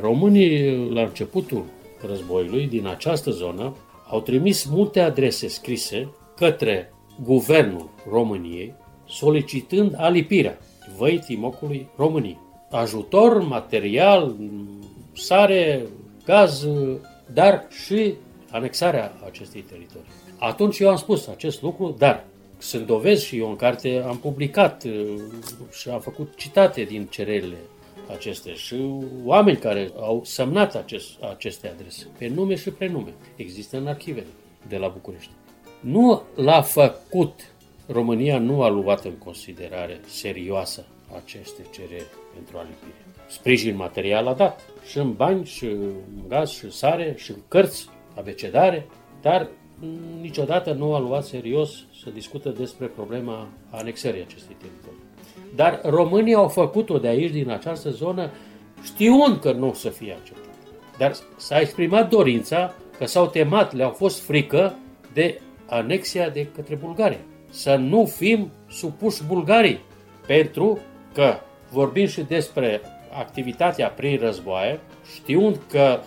românii 0.00 0.88
la 0.92 1.00
începutul 1.00 1.64
războiului 2.06 2.66
din 2.66 2.86
această 2.86 3.30
zonă 3.30 3.76
au 4.08 4.20
trimis 4.20 4.64
multe 4.64 5.00
adrese 5.00 5.48
scrise 5.48 6.14
către 6.36 6.92
guvernul 7.22 7.90
României 8.10 8.74
solicitând 9.06 9.94
alipirea 9.96 10.58
Văi 10.96 11.18
Timocului 11.18 11.88
României. 11.96 12.38
Ajutor 12.70 13.42
material, 13.42 14.36
sare, 15.12 15.86
gaz, 16.24 16.68
dar 17.32 17.66
și 17.84 18.14
anexarea 18.50 19.12
acestei 19.26 19.60
teritorii. 19.60 20.08
Atunci 20.38 20.78
eu 20.78 20.88
am 20.88 20.96
spus 20.96 21.26
acest 21.26 21.62
lucru, 21.62 21.94
dar 21.98 22.24
sunt 22.58 22.86
dovezi 22.86 23.24
și 23.24 23.38
eu 23.38 23.48
în 23.48 23.56
carte 23.56 24.02
am 24.06 24.16
publicat 24.16 24.84
uh, 24.84 25.14
și 25.70 25.88
am 25.88 26.00
făcut 26.00 26.36
citate 26.36 26.82
din 26.82 27.06
cererile 27.10 27.56
acestea 28.12 28.52
și 28.52 28.76
oameni 29.24 29.56
care 29.56 29.90
au 29.96 30.24
semnat 30.24 30.74
acest, 30.74 31.22
aceste 31.30 31.68
adrese, 31.68 32.06
pe 32.18 32.28
nume 32.28 32.54
și 32.54 32.70
prenume. 32.70 33.14
Există 33.36 33.76
în 33.76 33.86
arhivele 33.86 34.26
de 34.68 34.76
la 34.76 34.88
București. 34.88 35.30
Nu 35.80 36.22
l-a 36.34 36.62
făcut, 36.62 37.52
România 37.86 38.38
nu 38.38 38.62
a 38.62 38.68
luat 38.68 39.04
în 39.04 39.18
considerare 39.18 40.00
serioasă 40.06 40.86
aceste 41.16 41.62
cereri 41.70 42.06
pentru 42.34 42.56
alipire. 42.56 43.04
Sprijin 43.28 43.76
material 43.76 44.26
a 44.26 44.34
dat, 44.34 44.60
și 44.90 44.98
în 44.98 45.12
bani, 45.12 45.44
și 45.44 45.64
în 45.64 45.92
gaz, 46.28 46.50
și 46.50 46.64
în 46.64 46.70
sare, 46.70 47.14
și 47.18 47.30
în 47.30 47.36
cărți, 47.48 47.88
abecedare, 48.16 48.86
dar 49.20 49.48
niciodată 50.20 50.72
nu 50.72 50.94
a 50.94 50.98
luat 50.98 51.24
serios 51.24 51.84
să 52.02 52.10
discută 52.10 52.48
despre 52.48 52.86
problema 52.86 53.48
anexării 53.70 54.22
acestei 54.22 54.56
teritorii. 54.58 54.89
Dar 55.54 55.80
românii 55.84 56.34
au 56.34 56.48
făcut-o 56.48 56.98
de 56.98 57.08
aici, 57.08 57.30
din 57.30 57.50
această 57.50 57.90
zonă, 57.90 58.30
știind 58.82 59.38
că 59.40 59.52
nu 59.52 59.68
o 59.68 59.72
să 59.72 59.88
fie 59.88 60.12
acceptat. 60.18 60.54
Dar 60.98 61.12
s-a 61.36 61.60
exprimat 61.60 62.08
dorința 62.08 62.74
că 62.98 63.06
s-au 63.06 63.26
temat, 63.26 63.74
le-au 63.74 63.90
fost 63.90 64.20
frică 64.20 64.74
de 65.12 65.40
anexia 65.66 66.28
de 66.28 66.46
către 66.46 66.74
Bulgaria. 66.74 67.20
Să 67.50 67.74
nu 67.74 68.04
fim 68.04 68.50
supuși 68.68 69.24
Bulgarii, 69.24 69.80
pentru 70.26 70.78
că 71.14 71.34
vorbim 71.70 72.06
și 72.06 72.20
despre 72.20 72.80
activitatea 73.18 73.88
prin 73.88 74.18
războaie, 74.18 74.80
știind 75.14 75.60
că 75.70 75.98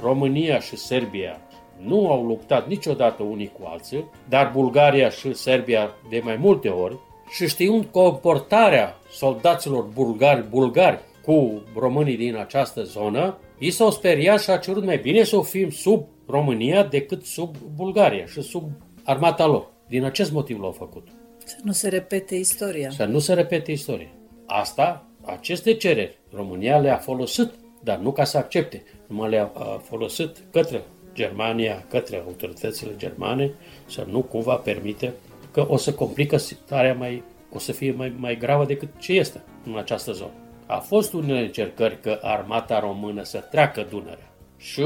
România 0.00 0.60
și 0.60 0.76
Serbia 0.76 1.40
nu 1.86 2.10
au 2.10 2.24
luptat 2.26 2.68
niciodată 2.68 3.22
unii 3.22 3.52
cu 3.60 3.68
alții, 3.72 4.10
dar 4.28 4.50
Bulgaria 4.54 5.10
și 5.10 5.34
Serbia 5.34 5.90
de 6.10 6.20
mai 6.24 6.36
multe 6.36 6.68
ori, 6.68 6.98
și 7.32 7.48
știind 7.48 7.84
comportarea 7.84 8.98
soldaților 9.10 9.82
bulgari 9.82 10.48
bulgari 10.48 11.00
cu 11.22 11.62
românii 11.78 12.16
din 12.16 12.36
această 12.36 12.82
zonă, 12.82 13.38
ei 13.58 13.70
s-au 13.70 13.90
speriat 13.90 14.40
și 14.40 14.50
a 14.50 14.56
cerut 14.56 14.84
mai 14.84 14.98
bine 14.98 15.24
să 15.24 15.36
o 15.36 15.42
fim 15.42 15.70
sub 15.70 16.06
România 16.26 16.82
decât 16.84 17.24
sub 17.24 17.56
Bulgaria 17.74 18.26
și 18.26 18.42
sub 18.42 18.70
armata 19.04 19.46
lor. 19.46 19.70
Din 19.88 20.04
acest 20.04 20.32
motiv 20.32 20.60
l-au 20.60 20.70
făcut. 20.70 21.08
Să 21.44 21.56
nu 21.62 21.72
se 21.72 21.88
repete 21.88 22.34
istoria. 22.34 22.90
Să 22.90 23.04
nu 23.04 23.18
se 23.18 23.34
repete 23.34 23.72
istoria. 23.72 24.10
Asta, 24.46 25.06
aceste 25.24 25.74
cereri, 25.74 26.18
România 26.34 26.78
le-a 26.78 26.96
folosit, 26.96 27.50
dar 27.82 27.98
nu 27.98 28.12
ca 28.12 28.24
să 28.24 28.38
accepte, 28.38 28.82
numai 29.06 29.30
le-a 29.30 29.52
folosit 29.82 30.36
către 30.50 30.82
Germania, 31.14 31.84
către 31.88 32.22
autoritățile 32.26 32.92
germane, 32.96 33.52
să 33.86 34.06
nu 34.10 34.22
cumva 34.22 34.54
permite 34.54 35.12
că 35.52 35.66
o 35.68 35.76
să 35.76 35.92
complică 35.92 36.36
starea 36.36 36.94
mai, 36.94 37.22
o 37.54 37.58
să 37.58 37.72
fie 37.72 37.92
mai, 37.92 38.14
mai 38.16 38.36
gravă 38.36 38.64
decât 38.64 38.88
ce 38.98 39.12
este 39.12 39.42
în 39.66 39.76
această 39.76 40.12
zonă. 40.12 40.32
A 40.66 40.76
fost 40.76 41.12
unele 41.12 41.40
încercări 41.40 42.00
că 42.00 42.18
armata 42.22 42.80
română 42.80 43.22
să 43.22 43.38
treacă 43.38 43.86
Dunărea 43.90 44.32
și 44.56 44.82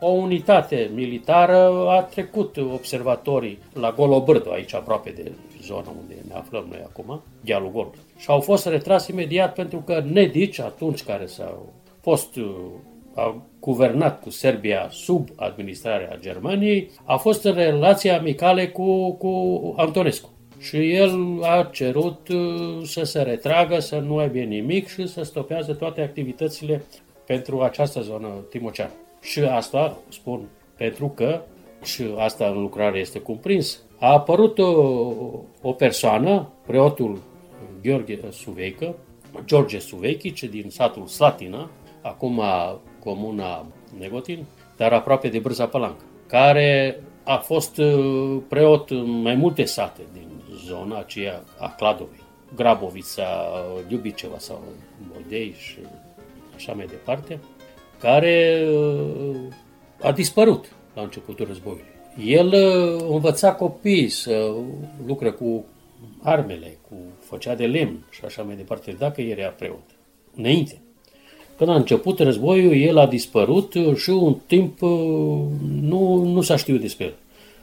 o 0.00 0.08
unitate 0.08 0.90
militară 0.94 1.86
a 1.88 2.02
trecut 2.02 2.56
observatorii 2.56 3.58
la 3.72 3.92
Golobârdu, 3.92 4.50
aici 4.50 4.74
aproape 4.74 5.10
de 5.10 5.32
zona 5.62 5.92
unde 6.00 6.14
ne 6.28 6.34
aflăm 6.34 6.66
noi 6.68 6.80
acum, 6.84 7.22
Ghealul 7.44 7.70
Gol. 7.70 7.90
Și 8.16 8.30
au 8.30 8.40
fost 8.40 8.66
retras 8.66 9.08
imediat 9.08 9.54
pentru 9.54 9.78
că 9.78 10.04
Nedici, 10.10 10.58
atunci 10.58 11.02
care 11.04 11.26
s-au 11.26 11.72
fost 12.00 12.38
a 13.14 13.42
guvernat 13.60 14.20
cu 14.20 14.30
Serbia 14.30 14.88
sub 14.90 15.28
administrarea 15.36 16.18
Germaniei, 16.20 16.90
a 17.04 17.16
fost 17.16 17.44
în 17.44 17.54
relații 17.54 18.10
amicale 18.10 18.68
cu, 18.68 19.12
cu 19.12 19.74
Antonescu. 19.76 20.30
Și 20.58 20.94
el 20.94 21.42
a 21.42 21.68
cerut 21.72 22.28
uh, 22.28 22.82
să 22.84 23.02
se 23.02 23.22
retragă, 23.22 23.78
să 23.78 23.98
nu 23.98 24.16
aibă 24.16 24.38
nimic 24.38 24.88
și 24.88 25.06
să 25.06 25.22
stopează 25.22 25.74
toate 25.74 26.00
activitățile 26.00 26.84
pentru 27.26 27.60
această 27.60 28.00
zonă 28.00 28.28
timoceană. 28.50 28.92
Și 29.20 29.40
asta 29.40 29.98
spun 30.08 30.48
pentru 30.76 31.08
că 31.08 31.40
și 31.82 32.04
asta 32.16 32.46
în 32.46 32.60
lucrare 32.60 32.98
este 32.98 33.18
cuprins, 33.18 33.82
a 33.98 34.12
apărut 34.12 34.58
o, 34.58 34.72
o 35.62 35.72
persoană, 35.72 36.52
preotul 36.66 37.22
Gheorghe 37.82 38.18
Suveică, 38.30 38.94
George 39.44 39.78
Suveichice 39.78 40.46
din 40.46 40.70
satul 40.70 41.06
Slatina, 41.06 41.70
acum 42.02 42.40
comuna 43.04 43.66
Negotin, 43.98 44.44
dar 44.76 44.92
aproape 44.92 45.28
de 45.28 45.38
Brâza 45.38 45.66
Palancă, 45.66 46.04
care 46.26 47.00
a 47.24 47.36
fost 47.36 47.76
uh, 47.76 48.42
preot 48.48 48.90
în 48.90 49.10
mai 49.20 49.34
multe 49.34 49.64
sate 49.64 50.00
din 50.12 50.28
zona 50.66 50.98
aceea 50.98 51.42
a 51.58 51.74
Cladovei. 51.76 52.20
Grabovița, 52.54 53.50
Iubiceva 53.88 54.38
sau 54.38 54.62
Moldei 55.12 55.54
și 55.58 55.78
așa 56.54 56.72
mai 56.72 56.86
departe, 56.86 57.38
care 57.98 58.66
uh, 58.70 59.36
a 60.00 60.12
dispărut 60.12 60.72
la 60.94 61.02
începutul 61.02 61.46
războiului. 61.46 61.84
El 62.24 62.46
uh, 62.46 63.04
învăța 63.08 63.54
copiii 63.54 64.08
să 64.08 64.54
lucre 65.06 65.30
cu 65.30 65.64
armele, 66.22 66.78
cu 66.88 66.96
făcea 67.20 67.54
de 67.54 67.66
lemn 67.66 68.06
și 68.10 68.24
așa 68.24 68.42
mai 68.42 68.56
departe, 68.56 68.92
dacă 68.92 69.20
era 69.20 69.48
preot. 69.48 69.90
Înainte. 70.36 70.81
Când 71.62 71.74
a 71.74 71.78
început 71.78 72.18
războiul, 72.18 72.76
el 72.76 72.98
a 72.98 73.06
dispărut 73.06 73.74
și 73.96 74.10
un 74.10 74.38
timp 74.46 74.80
nu, 75.80 76.22
nu 76.24 76.40
s-a 76.40 76.56
știut 76.56 76.80
despre 76.80 77.04
el. 77.04 77.14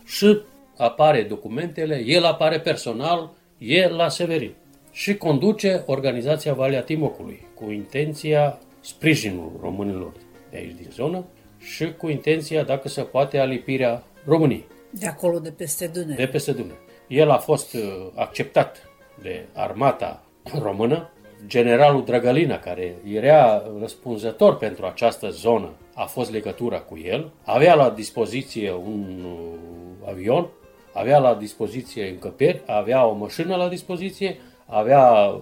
Și 0.05 0.39
apare 0.77 1.21
documentele, 1.21 2.03
el 2.05 2.23
apare 2.23 2.59
personal, 2.59 3.31
e 3.57 3.87
la 3.87 4.09
Severin 4.09 4.51
și 4.91 5.15
conduce 5.15 5.83
organizația 5.85 6.53
Valea 6.53 6.81
Timocului 6.81 7.47
cu 7.53 7.71
intenția 7.71 8.59
sprijinul 8.79 9.51
românilor 9.61 10.11
de 10.49 10.57
aici 10.57 10.75
din 10.75 10.89
zonă 10.93 11.25
și 11.57 11.93
cu 11.93 12.09
intenția, 12.09 12.63
dacă 12.63 12.87
se 12.87 13.01
poate, 13.01 13.37
alipirea 13.37 14.03
României. 14.25 14.65
De 14.89 15.07
acolo, 15.07 15.39
de 15.39 15.51
peste 15.51 15.87
Dunăre. 15.87 16.15
De 16.15 16.27
peste 16.27 16.51
Dunăre. 16.51 16.79
El 17.07 17.29
a 17.29 17.37
fost 17.37 17.73
uh, 17.73 17.81
acceptat 18.15 18.89
de 19.21 19.45
armata 19.53 20.23
română. 20.61 21.09
Generalul 21.47 22.03
Drăgălina, 22.03 22.59
care 22.59 22.95
era 23.11 23.63
răspunzător 23.79 24.57
pentru 24.57 24.85
această 24.85 25.29
zonă, 25.29 25.69
a 25.95 26.05
fost 26.05 26.31
legătura 26.31 26.79
cu 26.79 26.97
el. 26.97 27.31
Avea 27.43 27.75
la 27.75 27.89
dispoziție 27.89 28.73
un 28.73 29.25
uh, 29.25 30.09
avion, 30.09 30.47
avea 30.93 31.17
la 31.17 31.35
dispoziție 31.35 32.09
încăperi, 32.09 32.61
avea 32.65 33.05
o 33.05 33.13
mașină 33.13 33.55
la 33.55 33.67
dispoziție, 33.67 34.37
avea 34.65 35.35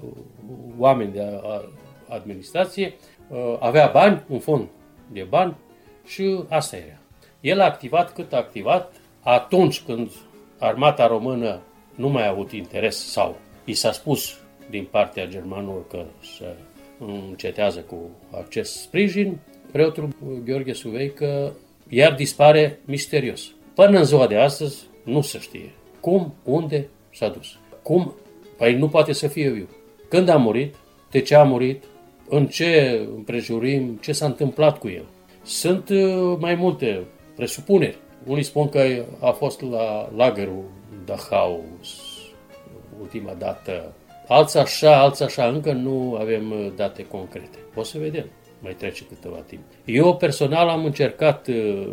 oameni 0.78 1.12
de 1.12 1.42
administrație, 2.10 2.94
uh, 3.28 3.56
avea 3.60 3.90
bani, 3.94 4.24
un 4.28 4.40
fond 4.40 4.68
de 5.12 5.26
bani 5.30 5.56
și 6.06 6.40
asta 6.50 6.76
era. 6.76 6.98
El 7.42 7.62
a 7.62 7.66
activat 7.66 8.14
cât 8.14 8.34
a 8.34 8.38
activat 8.38 8.94
atunci 9.22 9.82
când 9.82 10.12
armata 10.60 11.08
română 11.08 11.60
nu 11.96 12.08
mai 12.08 12.26
a 12.26 12.30
avut 12.30 12.52
interes 12.52 13.12
sau 13.12 13.36
i 13.66 13.74
s-a 13.74 13.92
spus 13.92 14.40
din 14.70 14.88
partea 14.92 15.28
germanilor 15.28 15.88
că 15.88 16.06
se 16.38 16.56
încetează 17.30 17.80
cu 17.80 17.98
acest 18.46 18.82
sprijin, 18.82 19.38
preotul 19.72 20.10
Gheorghe 20.46 20.74
Suvei 20.74 21.14
că 21.14 21.52
iar 21.90 22.14
dispare 22.14 22.80
misterios. 22.86 23.52
Până 23.76 23.98
în 23.98 24.06
ziua 24.06 24.28
de 24.28 24.38
astăzi 24.38 24.88
nu 25.04 25.22
se 25.22 25.40
știe 25.40 25.72
cum, 26.00 26.34
unde 26.44 26.88
s-a 27.14 27.30
dus. 27.30 27.58
Cum 27.82 28.16
Păi 28.58 28.76
nu 28.76 28.88
poate 28.88 29.14
să 29.14 29.28
fie 29.28 29.50
viu. 29.50 29.68
Când 30.10 30.30
a 30.30 30.36
murit, 30.36 30.76
de 31.12 31.22
ce 31.22 31.36
a 31.36 31.44
murit, 31.44 31.84
în 32.30 32.48
ce 32.48 33.02
împrejurim, 33.16 33.98
ce 34.02 34.12
s-a 34.12 34.26
întâmplat 34.26 34.78
cu 34.78 34.88
el. 34.88 35.06
Sunt 35.44 35.90
uh, 35.90 36.38
mai 36.40 36.56
multe 36.56 37.04
presupuneri. 37.36 37.98
Unii 38.26 38.44
spun 38.44 38.70
că 38.70 39.06
a 39.20 39.32
fost 39.32 39.62
la 39.62 40.10
lagărul 40.16 40.64
Dachau 41.06 41.64
ultima 43.00 43.34
dată. 43.34 43.94
Alți 44.28 44.58
așa, 44.58 45.02
alți 45.02 45.24
așa, 45.24 45.48
încă 45.48 45.72
nu 45.72 46.16
avem 46.20 46.52
uh, 46.52 46.72
date 46.76 47.06
concrete. 47.06 47.58
O 47.76 47.84
să 47.84 47.98
vedem, 47.98 48.30
mai 48.60 48.74
trece 48.74 49.04
câteva 49.06 49.38
timp. 49.48 49.64
Eu 49.86 50.16
personal 50.16 50.70
am 50.70 50.86
încercat 50.86 51.48
uh, 51.48 51.88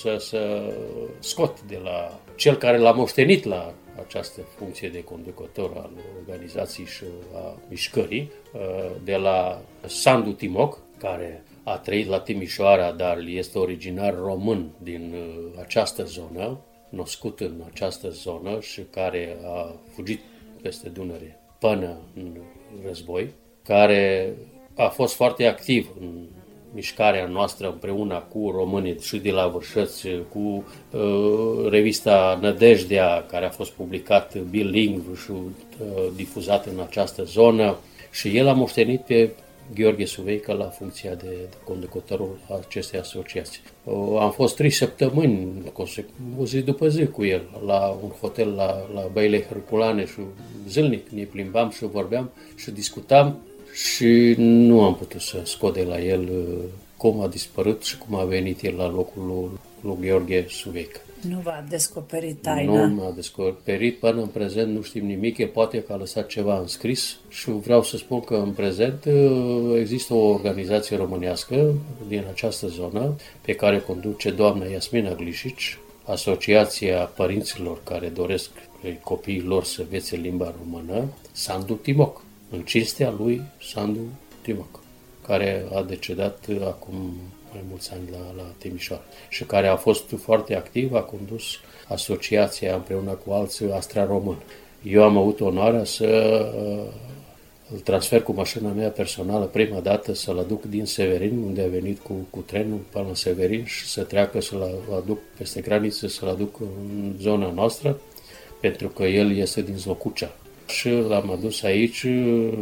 să, 0.00 0.16
să 0.18 0.72
scot 1.18 1.62
de 1.62 1.80
la 1.84 2.20
cel 2.36 2.56
care 2.56 2.78
l-a 2.78 2.92
moștenit 2.92 3.44
la 3.44 3.74
această 4.06 4.40
funcție 4.40 4.88
de 4.88 5.04
conducător 5.04 5.70
al 5.76 5.90
organizației 6.18 6.86
și 6.86 7.04
a 7.34 7.58
mișcării, 7.68 8.30
uh, 8.52 8.90
de 9.04 9.16
la 9.16 9.60
Sandu 9.86 10.30
Timoc, 10.30 10.78
care 10.98 11.42
a 11.62 11.76
trăit 11.76 12.08
la 12.08 12.20
Timișoara, 12.20 12.92
dar 12.92 13.18
este 13.26 13.58
originar 13.58 14.14
român 14.14 14.70
din 14.82 15.14
uh, 15.14 15.60
această 15.60 16.04
zonă, 16.04 16.60
născut 16.88 17.40
în 17.40 17.62
această 17.72 18.08
zonă 18.08 18.60
și 18.60 18.82
care 18.90 19.36
a 19.44 19.74
fugit 19.94 20.20
peste 20.62 20.88
Dunăre 20.88 21.38
până 21.58 21.96
în 22.16 22.32
război, 22.86 23.30
care 23.62 24.34
a 24.76 24.88
fost 24.88 25.14
foarte 25.14 25.46
activ 25.46 25.88
în 26.00 26.26
mișcarea 26.74 27.26
noastră 27.26 27.66
împreună 27.66 28.24
cu 28.32 28.50
românii 28.50 29.00
și 29.00 29.18
de 29.18 29.30
la 29.30 29.46
Vârșăți, 29.46 30.08
cu 30.32 30.64
uh, 30.90 31.70
revista 31.70 32.38
Nădejdea, 32.40 33.24
care 33.30 33.46
a 33.46 33.50
fost 33.50 33.70
publicat 33.70 34.38
bilingv 34.38 35.22
și 35.24 35.30
uh, 35.30 35.46
difuzat 36.16 36.66
în 36.66 36.80
această 36.80 37.22
zonă. 37.22 37.76
Și 38.10 38.36
el 38.36 38.48
a 38.48 38.52
moștenit 38.52 39.00
pe 39.00 39.30
Gheorghe 39.74 40.04
Suveică 40.04 40.52
la 40.52 40.64
funcția 40.64 41.14
de, 41.14 41.26
de 41.50 41.56
conducătorul 41.64 42.38
acestei 42.60 42.98
asociații. 42.98 43.60
Uh, 43.84 44.16
am 44.20 44.30
fost 44.30 44.56
trei 44.56 44.70
săptămâni, 44.70 45.72
o 46.38 46.44
zi 46.44 46.60
după 46.60 46.88
zi 46.88 47.06
cu 47.06 47.24
el, 47.24 47.42
la 47.66 47.98
un 48.02 48.08
hotel 48.20 48.48
la, 48.48 48.88
la 48.94 49.08
Băile 49.12 49.42
Herculane 49.42 50.06
și 50.06 50.20
zilnic 50.68 51.08
ne 51.08 51.22
plimbam 51.22 51.70
și 51.70 51.84
vorbeam 51.84 52.30
și 52.56 52.70
discutam 52.70 53.38
și 53.72 54.34
nu 54.36 54.84
am 54.84 54.96
putut 54.96 55.20
să 55.20 55.40
scot 55.44 55.74
de 55.74 55.82
la 55.82 56.00
el 56.00 56.20
uh, 56.20 56.64
cum 56.96 57.20
a 57.20 57.26
dispărut 57.26 57.82
și 57.84 57.98
cum 57.98 58.14
a 58.14 58.24
venit 58.24 58.62
el 58.62 58.74
la 58.76 58.88
locul 58.88 59.26
lui, 59.26 59.50
lui 59.80 60.08
Gheorghe 60.08 60.46
Suvec. 60.48 61.00
Nu 61.20 61.38
v-a 61.38 61.64
descoperit 61.68 62.42
taina? 62.42 62.86
Nu 62.86 62.94
m-a 62.94 63.12
descoperit 63.14 63.98
până 63.98 64.20
în 64.20 64.26
prezent, 64.26 64.74
nu 64.74 64.82
știm 64.82 65.06
nimic, 65.06 65.38
e 65.38 65.46
poate 65.46 65.82
că 65.82 65.92
a 65.92 65.96
lăsat 65.96 66.26
ceva 66.26 66.58
în 66.58 66.66
scris 66.66 67.16
și 67.28 67.50
vreau 67.50 67.82
să 67.82 67.96
spun 67.96 68.20
că 68.20 68.34
în 68.34 68.50
prezent 68.50 69.04
uh, 69.04 69.76
există 69.78 70.14
o 70.14 70.28
organizație 70.28 70.96
românească 70.96 71.74
din 72.08 72.24
această 72.30 72.66
zonă 72.66 73.14
pe 73.40 73.54
care 73.54 73.80
conduce 73.80 74.30
doamna 74.30 74.64
Iasmina 74.64 75.14
Glișici, 75.14 75.78
Asociația 76.04 76.98
Părinților 76.98 77.82
care 77.82 78.08
doresc 78.08 78.50
copiii 79.02 79.42
lor 79.42 79.64
să 79.64 79.84
vețe 79.90 80.16
limba 80.16 80.54
română, 80.58 81.04
Sandu 81.32 81.74
Timoc 81.74 82.22
în 82.50 82.60
cinstea 82.60 83.14
lui 83.18 83.42
Sandu 83.72 84.00
Timoc, 84.42 84.80
care 85.26 85.66
a 85.74 85.82
decedat 85.82 86.46
acum 86.64 87.12
mai 87.52 87.62
mulți 87.68 87.92
ani 87.92 88.08
la, 88.12 88.42
la 88.42 88.48
Timișoara 88.58 89.02
și 89.28 89.44
care 89.44 89.66
a 89.66 89.76
fost 89.76 90.04
foarte 90.22 90.56
activ, 90.56 90.94
a 90.94 91.00
condus 91.00 91.44
asociația 91.88 92.74
împreună 92.74 93.10
cu 93.10 93.32
alții 93.32 93.72
Astra 93.72 94.04
Român. 94.04 94.36
Eu 94.82 95.02
am 95.02 95.16
avut 95.16 95.40
onoarea 95.40 95.84
să 95.84 96.06
uh, 96.56 96.92
îl 97.72 97.78
transfer 97.78 98.22
cu 98.22 98.32
mașina 98.32 98.68
mea 98.68 98.88
personală 98.88 99.44
prima 99.44 99.80
dată 99.80 100.14
să-l 100.14 100.38
aduc 100.38 100.64
din 100.64 100.84
Severin, 100.84 101.38
unde 101.38 101.62
a 101.62 101.68
venit 101.68 101.98
cu, 101.98 102.12
cu 102.30 102.40
trenul 102.40 102.78
până 102.90 103.08
în 103.08 103.14
Severin 103.14 103.64
și 103.64 103.86
să 103.86 104.02
treacă 104.02 104.40
să-l 104.40 104.80
aduc 104.96 105.18
peste 105.36 105.60
graniță, 105.60 106.06
să-l 106.06 106.28
aduc 106.28 106.60
în 106.60 107.14
zona 107.20 107.50
noastră, 107.50 108.00
pentru 108.60 108.88
că 108.88 109.02
el 109.02 109.36
este 109.36 109.62
din 109.62 109.76
Zlocucea, 109.76 110.30
și 110.68 110.90
l-am 110.90 111.30
adus 111.30 111.62
aici 111.62 112.06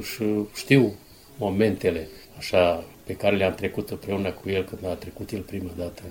și 0.03 0.25
știu 0.55 0.95
momentele 1.39 2.09
așa 2.39 2.85
pe 3.07 3.13
care 3.15 3.37
le-am 3.37 3.55
trecut 3.55 3.91
împreună 3.91 4.31
cu 4.31 4.49
el 4.49 4.65
când 4.65 4.85
a 4.85 4.95
trecut 4.95 5.31
el 5.31 5.41
prima 5.41 5.71
dată. 5.77 6.03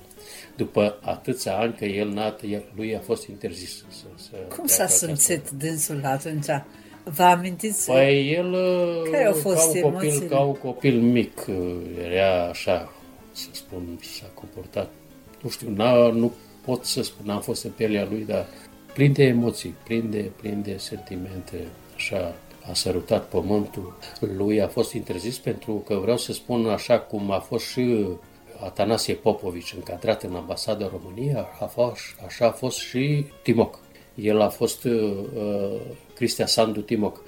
După 0.56 0.98
atâția 1.02 1.58
ani 1.58 1.74
că 1.74 1.86
el 1.86 2.10
n-a, 2.10 2.36
lui 2.76 2.96
a 2.96 3.00
fost 3.00 3.28
interzis 3.28 3.86
să, 3.90 4.06
să 4.16 4.36
Cum 4.56 4.68
s-a 4.68 4.88
simțit 4.88 5.50
dânsul 5.50 6.02
atunci? 6.04 6.46
Vă 7.04 7.24
amintiți? 7.24 7.86
Păi 7.86 8.34
el 8.34 8.56
Care 9.12 9.26
au 9.26 9.34
fost 9.34 9.74
ca 9.74 9.86
un, 9.86 9.92
copil, 9.92 10.28
ca 10.30 10.40
un 10.40 10.54
copil 10.54 11.02
mic 11.02 11.46
era 12.04 12.48
așa, 12.50 12.94
să 13.32 13.48
spun, 13.52 14.00
s-a 14.02 14.32
comportat. 14.34 14.90
Nu 15.42 15.50
știu, 15.50 15.70
nu 16.12 16.34
pot 16.66 16.86
să 16.86 17.04
spun, 17.04 17.26
n-am 17.26 17.42
fost 17.42 17.64
în 17.64 17.72
pielea 17.72 18.08
lui, 18.10 18.26
dar 18.28 18.46
plin 18.94 19.14
de 19.14 19.24
emoții, 19.24 19.76
plin 19.84 20.10
de, 20.10 20.32
plin 20.42 20.62
de 20.62 20.78
sentimente 20.78 21.68
așa 21.96 22.36
a 22.70 22.74
sărutat 22.74 23.26
pământul 23.26 23.98
lui, 24.20 24.62
a 24.62 24.68
fost 24.68 24.94
interzis 24.94 25.38
pentru 25.38 25.74
că 25.74 25.96
vreau 25.96 26.18
să 26.18 26.34
spun 26.34 26.70
așa 26.70 27.00
cum 27.00 27.32
a 27.32 27.40
fost 27.40 27.66
și 27.66 28.08
Atanasie 28.64 29.14
Popovici 29.14 29.74
încadrat 29.74 30.24
în 30.24 30.36
ambasada 30.36 30.92
României, 30.92 31.36
a 31.60 31.66
fost, 31.66 32.02
așa 32.26 32.46
a 32.46 32.52
fost 32.52 32.78
și 32.78 33.26
Timoc. 33.44 33.80
El 34.16 34.42
a 34.42 34.50
fost 34.50 34.84
uh, 34.84 35.14
Cristia 36.14 36.46
Sandu 36.46 36.82
Timoc. 36.82 37.22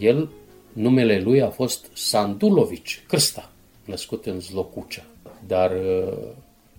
El, 0.00 0.30
numele 0.72 1.20
lui 1.20 1.42
a 1.42 1.50
fost 1.50 1.86
Sandulovici 1.94 3.04
Crsta, 3.08 3.50
născut 3.84 4.26
în 4.26 4.40
Zlocucea. 4.40 5.04
Dar 5.46 5.70
uh, 5.70 6.18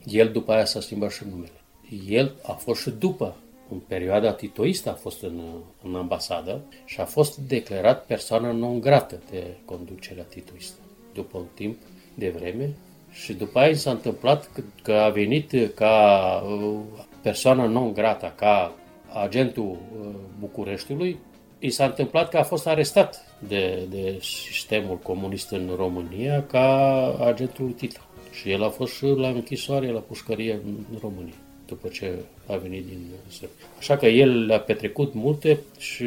el 0.05 0.31
după 0.31 0.51
aia 0.51 0.65
s-a 0.65 0.81
schimbat 0.81 1.11
și 1.11 1.23
numele. 1.29 1.61
El 2.07 2.35
a 2.41 2.51
fost 2.51 2.81
și 2.81 2.89
după, 2.89 3.35
în 3.73 3.79
perioada 3.87 4.33
titoistă 4.33 4.89
a 4.89 4.93
fost 4.93 5.23
în, 5.23 5.41
în 5.83 5.95
ambasadă 5.95 6.61
și 6.85 6.99
a 6.99 7.05
fost 7.05 7.37
declarat 7.37 8.05
persoană 8.05 8.51
non 8.51 8.79
grată 8.79 9.21
de 9.31 9.43
conducerea 9.65 10.23
titoistă. 10.23 10.79
După 11.13 11.37
un 11.37 11.45
timp 11.53 11.77
de 12.13 12.29
vreme 12.29 12.73
și 13.11 13.33
după 13.33 13.59
aia 13.59 13.75
s-a 13.75 13.91
întâmplat 13.91 14.49
că, 14.53 14.61
că 14.81 14.93
a 14.93 15.09
venit 15.09 15.71
ca 15.75 16.43
uh, 16.47 16.79
persoană 17.21 17.65
non 17.65 17.93
grata, 17.93 18.33
ca 18.35 18.73
agentul 19.13 19.63
uh, 19.99 20.07
Bucureștiului, 20.39 21.17
i 21.59 21.69
s-a 21.69 21.85
întâmplat 21.85 22.29
că 22.29 22.37
a 22.37 22.43
fost 22.43 22.67
arestat 22.67 23.37
de, 23.47 23.87
de 23.89 24.19
sistemul 24.21 24.97
comunist 24.97 25.51
în 25.51 25.69
România 25.75 26.43
ca 26.43 27.07
agentul 27.19 27.71
Tito. 27.71 27.99
Și 28.31 28.51
el 28.51 28.63
a 28.63 28.69
fost 28.69 28.93
și 28.93 29.05
la 29.05 29.27
închisoare, 29.27 29.91
la 29.91 29.99
pușcărie 29.99 30.53
în 30.53 30.97
România, 31.01 31.33
după 31.65 31.87
ce 31.87 32.19
a 32.47 32.55
venit 32.55 32.85
din 32.85 32.99
Serbia. 33.27 33.65
Așa 33.77 33.97
că 33.97 34.05
el 34.05 34.51
a 34.51 34.57
petrecut 34.57 35.13
multe 35.13 35.59
și, 35.77 36.05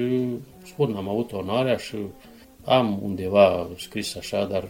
spun, 0.65 0.95
am 0.97 1.09
avut 1.09 1.33
onoarea 1.33 1.77
și 1.77 1.97
am 2.65 2.99
undeva 3.03 3.69
scris 3.79 4.17
așa, 4.17 4.45
dar 4.45 4.69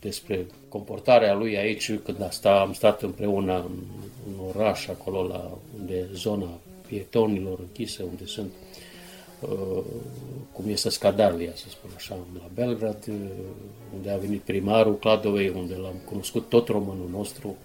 despre 0.00 0.46
comportarea 0.68 1.34
lui 1.34 1.56
aici, 1.56 1.98
când 2.04 2.22
a 2.22 2.30
sta, 2.30 2.60
am 2.60 2.72
stat 2.72 3.02
împreună 3.02 3.54
în, 3.54 3.78
în 4.26 4.44
oraș, 4.54 4.86
acolo 4.86 5.22
la 5.26 5.58
unde 5.78 6.08
zona 6.12 6.58
pietonilor 6.86 7.58
închisă, 7.58 8.02
unde 8.02 8.26
sunt 8.26 8.52
uh, 9.40 9.82
cum 10.52 10.64
este 10.68 10.88
Scadarlia, 10.88 11.50
să 11.54 11.64
spun 11.68 11.90
așa, 11.96 12.16
la 12.34 12.48
Belgrad, 12.54 13.04
uh, 13.08 13.14
unde 13.96 14.10
a 14.10 14.16
venit 14.16 14.40
primarul 14.40 14.98
Cladovei, 14.98 15.48
unde 15.48 15.74
l-am 15.74 16.00
cunoscut 16.04 16.48
tot 16.48 16.68
românul 16.68 17.08
nostru. 17.10 17.56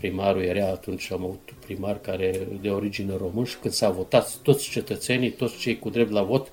Primarul 0.00 0.42
era 0.42 0.66
atunci, 0.66 1.12
am 1.12 1.24
avut 1.24 1.54
primar 1.64 2.00
care 2.00 2.48
de 2.60 2.70
origine 2.70 3.16
român 3.16 3.44
și 3.44 3.58
când 3.58 3.74
s-a 3.74 3.90
votat, 3.90 4.36
toți 4.42 4.70
cetățenii, 4.70 5.30
toți 5.30 5.56
cei 5.56 5.78
cu 5.78 5.90
drept 5.90 6.10
la 6.10 6.22
vot 6.22 6.52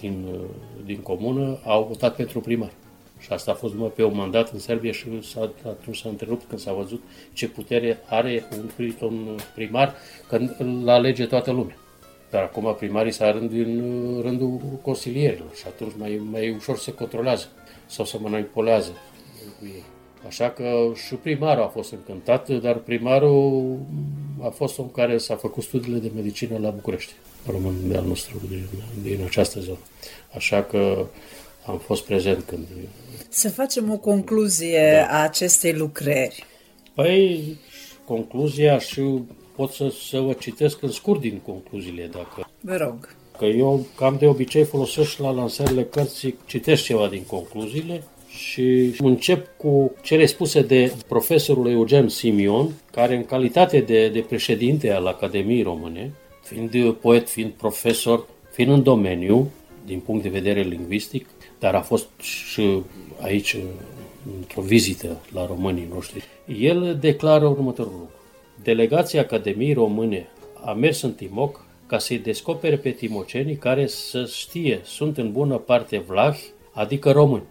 din, 0.00 0.26
uh, 0.32 0.40
din 0.84 1.00
comună 1.00 1.58
au 1.64 1.84
votat 1.84 2.16
pentru 2.16 2.40
primar. 2.40 2.72
Și 3.18 3.32
asta 3.32 3.50
a 3.50 3.54
fost 3.54 3.74
numai 3.74 3.92
pe 3.94 4.04
un 4.04 4.16
mandat 4.16 4.52
în 4.52 4.58
Serbia 4.58 4.92
și 4.92 5.22
s-a, 5.22 5.52
atunci 5.66 5.96
s-a 5.96 6.08
întrerupt 6.08 6.48
când 6.48 6.60
s-a 6.60 6.72
văzut 6.72 7.02
ce 7.32 7.48
putere 7.48 7.98
are 8.08 8.44
un, 8.52 8.70
un 9.00 9.38
primar 9.54 9.94
când 10.28 10.54
îl 10.58 10.88
alege 10.88 11.26
toată 11.26 11.50
lumea. 11.50 11.76
Dar 12.30 12.42
acum 12.42 12.74
primarii 12.74 13.12
s-a 13.12 13.30
rând 13.30 13.52
în 13.52 14.20
rândul 14.22 14.60
consilierilor 14.82 15.54
și 15.54 15.64
atunci 15.66 15.92
mai, 15.96 16.22
mai 16.30 16.50
ușor 16.50 16.78
se 16.78 16.92
controlează 16.92 17.46
sau 17.86 18.04
se 18.04 18.18
manipulează 18.18 18.92
cu 19.58 19.64
ei. 19.64 19.91
Așa 20.26 20.50
că 20.50 20.92
și 21.06 21.14
primarul 21.14 21.62
a 21.62 21.66
fost 21.66 21.92
încântat, 21.92 22.48
dar 22.48 22.76
primarul 22.76 23.78
a 24.40 24.48
fost 24.48 24.78
un 24.78 24.90
care 24.90 25.18
s-a 25.18 25.36
făcut 25.36 25.62
studiile 25.62 25.98
de 25.98 26.10
medicină 26.14 26.58
la 26.58 26.70
București, 26.70 27.12
român 27.46 27.74
de 27.88 27.96
al 27.96 28.04
nostru 28.04 28.40
din, 28.48 28.66
din 29.02 29.24
această 29.24 29.60
zonă. 29.60 29.78
Așa 30.34 30.62
că 30.62 31.06
am 31.66 31.78
fost 31.78 32.04
prezent 32.04 32.42
când... 32.42 32.66
Să 33.28 33.50
facem 33.50 33.90
o 33.90 33.96
concluzie 33.96 35.06
da. 35.08 35.18
a 35.18 35.22
acestei 35.22 35.72
lucrări. 35.72 36.44
Păi, 36.94 37.56
concluzia 38.04 38.78
și 38.78 39.02
pot 39.56 39.72
să, 39.72 39.92
să 40.10 40.18
vă 40.18 40.32
citesc 40.32 40.82
în 40.82 40.90
scurt 40.90 41.20
din 41.20 41.40
concluziile, 41.46 42.06
dacă... 42.12 42.48
Vă 42.60 42.76
rog. 42.76 43.16
Că 43.38 43.44
eu 43.44 43.86
cam 43.96 44.16
de 44.18 44.26
obicei 44.26 44.64
folosesc 44.64 45.08
și 45.08 45.20
la 45.20 45.30
lansările 45.30 45.84
cărții, 45.84 46.38
citesc 46.46 46.82
ceva 46.82 47.08
din 47.08 47.22
concluziile 47.26 48.02
și 48.36 48.94
încep 48.98 49.56
cu 49.56 49.94
cele 50.02 50.26
spuse 50.26 50.62
de 50.62 50.92
profesorul 51.08 51.70
Eugen 51.70 52.08
Simion, 52.08 52.72
care 52.90 53.16
în 53.16 53.24
calitate 53.24 53.80
de, 53.80 54.08
de 54.08 54.20
președinte 54.20 54.92
al 54.92 55.06
Academiei 55.06 55.62
Române, 55.62 56.12
fiind 56.42 56.92
poet, 56.92 57.28
fiind 57.28 57.50
profesor, 57.50 58.26
fiind 58.50 58.70
în 58.70 58.82
domeniu, 58.82 59.50
din 59.86 59.98
punct 59.98 60.22
de 60.22 60.28
vedere 60.28 60.60
lingvistic, 60.60 61.26
dar 61.58 61.74
a 61.74 61.80
fost 61.80 62.08
și 62.20 62.82
aici 63.20 63.56
într-o 64.38 64.62
vizită 64.62 65.20
la 65.32 65.46
românii 65.46 65.88
noștri, 65.92 66.24
el 66.58 66.98
declară 67.00 67.46
următorul 67.46 67.92
lucru. 67.92 68.14
Delegația 68.62 69.20
Academiei 69.20 69.72
Române 69.72 70.28
a 70.64 70.72
mers 70.72 71.02
în 71.02 71.12
Timoc 71.12 71.64
ca 71.86 71.98
să-i 71.98 72.18
descopere 72.18 72.76
pe 72.76 72.90
timocenii 72.90 73.56
care 73.56 73.86
să 73.86 74.30
știe 74.34 74.80
sunt 74.84 75.18
în 75.18 75.32
bună 75.32 75.56
parte 75.56 75.98
vlahi, 75.98 76.52
adică 76.72 77.10
români. 77.10 77.42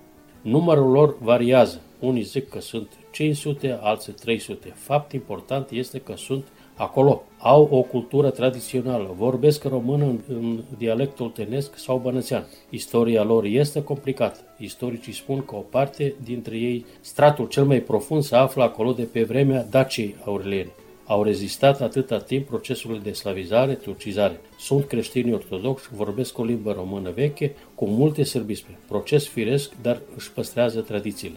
Numărul 0.41 0.91
lor 0.91 1.15
variază. 1.19 1.81
Unii 1.99 2.21
zic 2.21 2.49
că 2.49 2.59
sunt 2.59 2.87
500, 3.11 3.79
alții 3.81 4.13
300. 4.13 4.73
Fapt 4.75 5.11
important 5.11 5.69
este 5.69 5.99
că 5.99 6.13
sunt 6.17 6.45
acolo. 6.75 7.23
Au 7.37 7.67
o 7.71 7.81
cultură 7.81 8.29
tradițională, 8.29 9.13
vorbesc 9.17 9.63
română 9.63 10.03
în, 10.03 10.19
în 10.27 10.59
dialectul 10.77 11.29
tenesc 11.29 11.77
sau 11.77 11.97
bănățean. 11.97 12.45
Istoria 12.69 13.23
lor 13.23 13.43
este 13.43 13.83
complicată. 13.83 14.39
Istoricii 14.57 15.13
spun 15.13 15.45
că 15.45 15.55
o 15.55 15.59
parte 15.69 16.13
dintre 16.23 16.57
ei, 16.57 16.85
stratul 17.01 17.47
cel 17.47 17.65
mai 17.65 17.79
profund, 17.79 18.23
se 18.23 18.35
află 18.35 18.63
acolo 18.63 18.91
de 18.91 19.03
pe 19.03 19.23
vremea 19.23 19.65
Daciei 19.69 20.15
Aureliene 20.25 20.71
au 21.11 21.23
rezistat 21.23 21.81
atâta 21.81 22.19
timp 22.19 22.47
procesului 22.47 22.99
de 23.03 23.11
slavizare, 23.11 23.73
turcizare. 23.73 24.39
Sunt 24.59 24.85
creștini 24.85 25.33
ortodoxi, 25.33 25.87
vorbesc 25.93 26.37
o 26.37 26.43
limbă 26.43 26.71
română 26.71 27.11
veche, 27.15 27.55
cu 27.75 27.85
multe 27.85 28.23
sârbisme. 28.23 28.77
Proces 28.87 29.27
firesc, 29.27 29.71
dar 29.81 30.01
își 30.15 30.31
păstrează 30.31 30.79
tradițiile. 30.79 31.35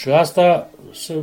Și 0.00 0.08
asta 0.08 0.70
să, 0.92 1.14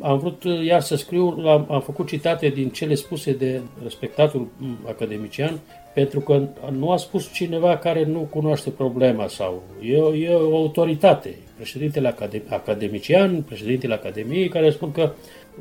am 0.00 0.18
vrut 0.18 0.42
iar 0.64 0.80
să 0.80 0.96
scriu, 0.96 1.26
am, 1.26 1.66
am 1.70 1.80
făcut 1.80 2.06
citate 2.06 2.48
din 2.48 2.68
cele 2.68 2.94
spuse 2.94 3.32
de 3.32 3.60
respectatul 3.82 4.48
academician, 4.86 5.60
pentru 5.94 6.20
că 6.20 6.42
nu 6.70 6.90
a 6.90 6.96
spus 6.96 7.32
cineva 7.32 7.76
care 7.76 8.04
nu 8.04 8.18
cunoaște 8.18 8.70
problema 8.70 9.26
sau 9.26 9.62
e, 9.82 9.96
e 10.24 10.34
o 10.34 10.56
autoritate, 10.56 11.34
președintele 11.56 12.08
academ, 12.08 12.42
academician, 12.48 13.42
președintele 13.42 13.94
Academiei, 13.94 14.48
care 14.48 14.70
spun 14.70 14.92
că 14.92 15.12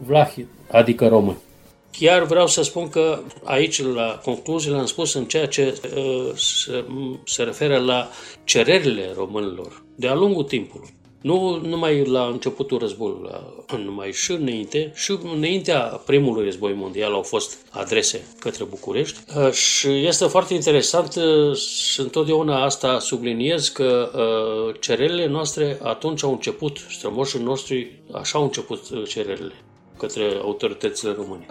Vlahi, 0.05 0.45
adică 0.71 1.07
români. 1.07 1.37
Chiar 1.97 2.23
vreau 2.23 2.47
să 2.47 2.61
spun 2.61 2.89
că 2.89 3.19
aici, 3.43 3.83
la 3.83 4.19
concluziile, 4.23 4.77
am 4.77 4.85
spus 4.85 5.13
în 5.13 5.25
ceea 5.25 5.47
ce 5.47 5.81
uh, 5.95 6.31
se, 6.35 6.85
se 7.25 7.43
referă 7.43 7.77
la 7.77 8.09
cererile 8.43 9.13
românilor 9.15 9.83
de-a 9.95 10.13
lungul 10.13 10.43
timpului. 10.43 10.93
Nu 11.23 11.61
numai 11.65 12.05
la 12.05 12.25
începutul 12.25 12.77
războiului, 12.77 13.29
la, 13.31 13.77
numai 13.77 14.11
și 14.11 14.31
înainte, 14.31 14.91
și 14.95 15.17
înaintea 15.35 15.79
primului 15.79 16.43
război 16.43 16.73
mondial 16.73 17.13
au 17.13 17.21
fost 17.21 17.57
adrese 17.69 18.27
către 18.39 18.63
București. 18.63 19.19
Uh, 19.37 19.51
și 19.51 20.05
este 20.05 20.25
foarte 20.25 20.53
interesant 20.53 21.15
uh, 21.15 21.55
și 21.55 21.99
întotdeauna 21.99 22.63
asta 22.63 22.99
subliniez 22.99 23.67
că 23.67 24.11
uh, 24.15 24.75
cererile 24.79 25.27
noastre 25.27 25.79
atunci 25.83 26.23
au 26.23 26.31
început, 26.31 26.85
strămoșii 26.89 27.39
noștri 27.39 27.99
așa 28.11 28.37
au 28.37 28.43
început 28.43 29.07
cererile 29.07 29.53
către 29.97 30.39
autoritățile 30.41 31.15
române. 31.17 31.45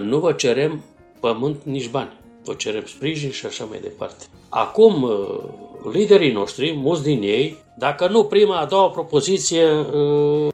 Nu 0.00 0.18
vă 0.18 0.32
cerem 0.32 0.84
pământ 1.20 1.56
nici 1.62 1.88
bani, 1.88 2.12
vă 2.44 2.54
cerem 2.54 2.84
sprijin 2.86 3.30
și 3.30 3.46
așa 3.46 3.64
mai 3.64 3.78
departe. 3.82 4.24
Acum, 4.48 5.10
liderii 5.92 6.32
noștri, 6.32 6.72
mulți 6.76 7.02
din 7.02 7.22
ei, 7.22 7.56
dacă 7.78 8.08
nu 8.08 8.24
prima, 8.24 8.58
a 8.58 8.64
doua 8.64 8.90
propoziție, 8.90 9.86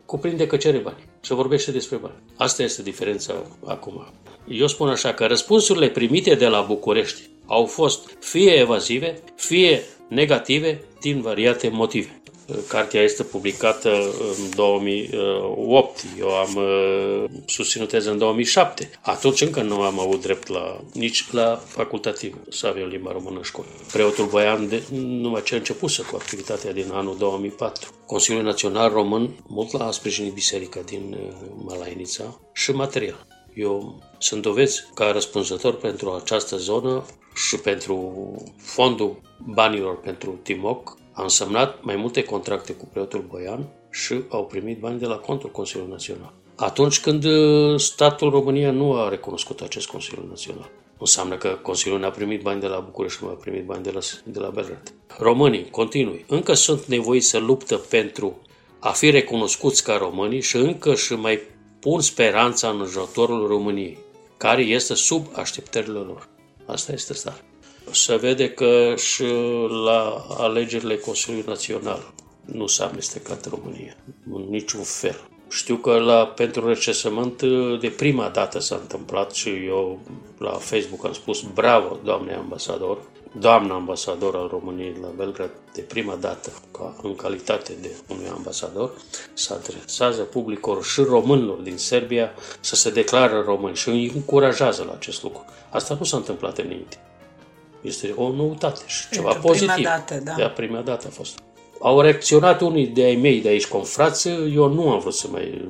cuprinde 0.04 0.46
că 0.46 0.56
cere 0.56 0.78
bani 0.78 1.08
și 1.20 1.32
vorbește 1.34 1.70
despre 1.70 1.96
bani. 1.96 2.14
Asta 2.36 2.62
este 2.62 2.82
diferența 2.82 3.34
acum. 3.64 4.06
Eu 4.48 4.66
spun 4.66 4.88
așa 4.88 5.12
că 5.12 5.26
răspunsurile 5.26 5.88
primite 5.88 6.34
de 6.34 6.46
la 6.46 6.60
București 6.60 7.20
au 7.46 7.64
fost 7.64 8.16
fie 8.20 8.52
evazive, 8.52 9.22
fie 9.34 9.82
negative 10.08 10.84
din 11.00 11.20
variate 11.20 11.68
motive. 11.68 12.20
Cartea 12.68 13.02
este 13.02 13.22
publicată 13.22 13.90
în 14.38 14.50
2008. 14.54 16.04
Eu 16.18 16.28
am 16.28 16.54
uh, 16.54 17.24
susținut 17.46 17.88
teză 17.88 18.10
în 18.10 18.18
2007. 18.18 18.90
Atunci 19.00 19.40
încă 19.40 19.62
nu 19.62 19.80
am 19.80 20.00
avut 20.00 20.20
drept 20.20 20.48
la, 20.48 20.80
nici 20.92 21.32
la 21.32 21.62
facultativ 21.66 22.36
să 22.48 22.66
avem 22.66 22.86
limba 22.86 23.12
română 23.12 23.36
în 23.36 23.42
școală. 23.42 23.70
Preotul 23.92 24.26
Boian 24.26 24.68
de, 24.68 24.82
numai 24.92 25.42
ce 25.42 25.54
a 25.54 25.56
început 25.56 25.96
cu 25.96 26.16
activitatea 26.16 26.72
din 26.72 26.90
anul 26.92 27.16
2004. 27.18 27.90
Consiliul 28.06 28.44
Național 28.44 28.92
Român 28.92 29.30
mult 29.46 29.72
l-a 29.72 29.90
sprijinit 29.90 30.32
biserica 30.32 30.80
din 30.80 31.16
uh, 31.20 31.48
Malainița 31.64 32.40
și 32.52 32.72
material. 32.72 33.26
Eu 33.54 34.02
sunt 34.18 34.42
dovezi 34.42 34.84
ca 34.94 35.10
răspunzător 35.10 35.74
pentru 35.74 36.10
această 36.10 36.56
zonă 36.56 37.04
și 37.34 37.56
pentru 37.56 38.34
fondul 38.56 39.20
banilor 39.38 40.00
pentru 40.00 40.38
Timoc 40.42 40.98
a 41.12 41.22
însemnat 41.22 41.82
mai 41.82 41.96
multe 41.96 42.22
contracte 42.22 42.72
cu 42.72 42.86
preotul 42.92 43.24
Boian 43.28 43.68
și 43.90 44.22
au 44.28 44.44
primit 44.44 44.78
bani 44.78 44.98
de 44.98 45.06
la 45.06 45.16
contul 45.16 45.50
Consiliului 45.50 45.92
Național. 45.92 46.32
Atunci 46.56 47.00
când 47.00 47.24
uh, 47.24 47.80
statul 47.80 48.30
România 48.30 48.70
nu 48.70 48.94
a 48.94 49.08
recunoscut 49.08 49.60
acest 49.60 49.86
Consiliu 49.86 50.24
Național. 50.28 50.70
Înseamnă 50.98 51.36
că 51.36 51.48
Consiliul 51.62 52.00
n-a 52.00 52.10
primit 52.10 52.42
bani 52.42 52.60
de 52.60 52.66
la 52.66 52.78
București, 52.78 53.24
nu 53.24 53.28
a 53.28 53.32
primit 53.32 53.64
bani 53.64 53.82
de 53.82 53.90
la, 53.90 54.00
de 54.24 54.38
la 54.38 54.48
Belgrad. 54.48 54.92
Românii, 55.18 55.70
continui, 55.70 56.24
încă 56.28 56.54
sunt 56.54 56.84
nevoiți 56.84 57.28
să 57.28 57.38
luptă 57.38 57.76
pentru 57.76 58.42
a 58.78 58.90
fi 58.90 59.10
recunoscuți 59.10 59.84
ca 59.84 59.96
românii 59.96 60.40
și 60.40 60.56
încă 60.56 60.94
și 60.94 61.12
mai 61.12 61.40
pun 61.80 62.00
speranța 62.00 62.68
în 62.68 62.80
ajutorul 62.80 63.46
României. 63.46 63.98
care 64.36 64.62
este 64.62 64.94
sub 64.94 65.26
așteptările 65.32 65.98
lor. 65.98 66.28
Asta 66.66 66.92
este 66.92 67.14
stare. 67.14 67.49
Se 67.92 68.16
vede 68.16 68.50
că 68.50 68.94
și 68.96 69.24
la 69.84 70.26
alegerile 70.38 70.96
Consiliului 70.96 71.48
Național 71.48 72.12
nu 72.44 72.66
s-a 72.66 72.86
amestecat 72.86 73.48
România, 73.48 73.96
în 74.32 74.46
niciun 74.48 74.82
fel. 74.82 75.20
Știu 75.50 75.76
că 75.76 75.98
la, 75.98 76.26
pentru 76.26 76.68
recesământ 76.68 77.42
de 77.80 77.88
prima 77.88 78.28
dată 78.28 78.58
s-a 78.58 78.76
întâmplat 78.80 79.32
și 79.32 79.48
eu 79.48 80.00
la 80.38 80.50
Facebook 80.50 81.04
am 81.04 81.12
spus 81.12 81.44
bravo, 81.54 81.98
doamne 82.04 82.34
ambasador, 82.34 82.98
doamna 83.38 83.74
ambasador 83.74 84.36
al 84.36 84.48
României 84.48 84.96
la 85.00 85.08
Belgrad, 85.16 85.50
de 85.74 85.80
prima 85.80 86.14
dată, 86.14 86.52
ca 86.72 86.96
în 87.02 87.14
calitate 87.14 87.72
de 87.80 87.90
unui 88.08 88.28
ambasador, 88.28 88.90
se 89.32 89.52
adresează 89.52 90.22
publicul 90.22 90.82
și 90.82 91.00
românilor 91.00 91.58
din 91.58 91.76
Serbia 91.76 92.30
să 92.60 92.74
se 92.74 92.90
declară 92.90 93.42
români 93.46 93.76
și 93.76 93.88
îi 93.88 94.12
încurajează 94.14 94.84
la 94.86 94.92
acest 94.92 95.22
lucru. 95.22 95.44
Asta 95.70 95.96
nu 95.98 96.04
s-a 96.04 96.16
întâmplat 96.16 96.58
înainte. 96.58 96.98
Este 97.80 98.12
o 98.16 98.30
noutate 98.30 98.80
și 98.86 99.08
ceva 99.10 99.30
Pentru 99.30 99.50
prima 99.50 99.72
pozitiv. 99.72 99.84
dată, 99.84 100.20
da. 100.24 100.34
De 100.36 100.52
prima 100.56 100.80
dată 100.80 101.06
a 101.06 101.10
fost. 101.10 101.38
Au 101.80 102.00
reacționat 102.00 102.60
unii 102.60 102.86
de 102.86 103.02
ai 103.02 103.16
mei 103.16 103.40
de 103.40 103.48
aici 103.48 103.66
confrați, 103.66 104.28
eu 104.28 104.68
nu 104.68 104.90
am 104.90 104.98
vrut 104.98 105.14
să 105.14 105.28
mai 105.30 105.68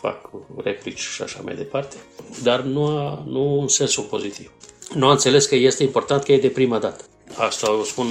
fac 0.00 0.30
replici 0.62 1.00
și 1.00 1.22
așa 1.22 1.40
mai 1.44 1.54
departe, 1.54 1.96
dar 2.42 2.60
nu, 2.60 2.86
a, 2.86 3.24
nu 3.26 3.60
în 3.60 3.68
sensul 3.68 4.04
pozitiv. 4.04 4.52
Nu 4.94 5.06
a 5.06 5.10
înțeles 5.10 5.46
că 5.46 5.54
este 5.54 5.82
important 5.82 6.22
că 6.22 6.32
e 6.32 6.38
de 6.38 6.48
prima 6.48 6.78
dată. 6.78 7.04
Asta 7.34 7.72
o 7.72 7.82
spun 7.82 8.06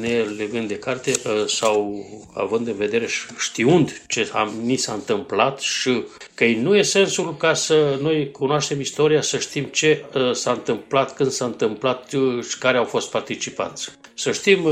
nelegând 0.00 0.68
de 0.68 0.78
carte 0.78 1.12
ă, 1.26 1.46
sau 1.46 2.06
având 2.34 2.66
în 2.66 2.74
vedere 2.74 3.06
și 3.06 3.26
știund 3.38 4.02
ce 4.08 4.30
am, 4.32 4.52
ni 4.62 4.76
s-a 4.76 4.92
întâmplat 4.92 5.60
și 5.60 6.04
că 6.34 6.44
nu 6.44 6.76
e 6.76 6.82
sensul 6.82 7.36
ca 7.36 7.54
să 7.54 7.98
noi 8.00 8.30
cunoaștem 8.30 8.80
istoria, 8.80 9.22
să 9.22 9.38
știm 9.38 9.64
ce 9.64 10.04
ă, 10.14 10.32
s-a 10.32 10.50
întâmplat, 10.50 11.14
când 11.14 11.30
s-a 11.30 11.44
întâmplat 11.44 12.12
ă, 12.12 12.40
și 12.40 12.58
care 12.58 12.78
au 12.78 12.84
fost 12.84 13.10
participanți. 13.10 13.90
Să 14.14 14.32
știm 14.32 14.68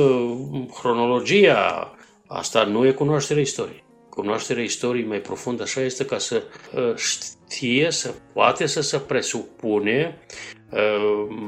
cronologia, 0.81 1.95
asta 2.27 2.65
nu 2.65 2.87
e 2.87 2.93
cunoașterea 2.93 3.43
istoriei. 3.43 3.85
Cunoașterea 4.11 4.63
istoriei 4.63 5.07
mai 5.07 5.19
profundă 5.19 5.63
așa 5.63 5.81
este 5.81 6.05
ca 6.05 6.19
să 6.19 6.43
știe, 6.97 7.91
să 7.91 8.15
poate 8.33 8.67
să 8.67 8.81
se 8.81 8.99
presupune 8.99 10.19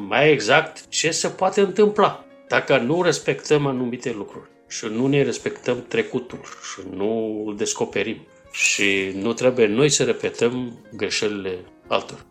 mai 0.09 0.32
exact 0.32 0.88
ce 0.88 1.11
se 1.11 1.28
poate 1.28 1.61
întâmpla 1.61 2.26
dacă 2.53 2.78
nu 2.78 3.03
respectăm 3.03 3.66
anumite 3.66 4.12
lucruri 4.12 4.48
și 4.68 4.84
nu 4.84 5.07
ne 5.07 5.22
respectăm 5.22 5.84
trecutul 5.88 6.40
și 6.72 6.86
nu 6.96 7.42
îl 7.46 7.57
descoperim 7.57 8.26
și 8.50 9.12
nu 9.14 9.32
trebuie 9.32 9.66
noi 9.66 9.88
să 9.88 10.05
repetăm 10.05 10.78
greșelile 10.96 11.59
altor. 11.88 12.24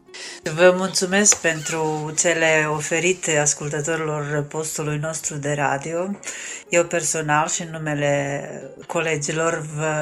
Vă 0.43 0.73
mulțumesc 0.77 1.41
pentru 1.41 2.13
cele 2.17 2.67
oferite 2.69 3.37
ascultătorilor 3.37 4.45
postului 4.49 4.97
nostru 4.97 5.35
de 5.35 5.53
radio. 5.53 6.19
Eu 6.69 6.85
personal 6.85 7.47
și 7.47 7.61
în 7.61 7.69
numele 7.71 8.43
colegilor 8.87 9.65
vă 9.75 9.95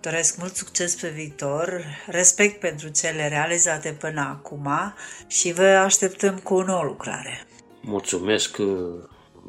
doresc 0.00 0.36
mult 0.38 0.56
succes 0.56 0.94
pe 0.94 1.08
viitor, 1.08 1.84
respect 2.06 2.60
pentru 2.60 2.88
cele 2.88 3.28
realizate 3.28 3.96
până 4.00 4.20
acum 4.20 4.94
și 5.26 5.52
vă 5.52 5.66
așteptăm 5.66 6.38
cu 6.38 6.54
o 6.54 6.62
nouă 6.62 6.82
lucrare. 6.82 7.46
Mulțumesc 7.80 8.56
uh, 8.58 8.66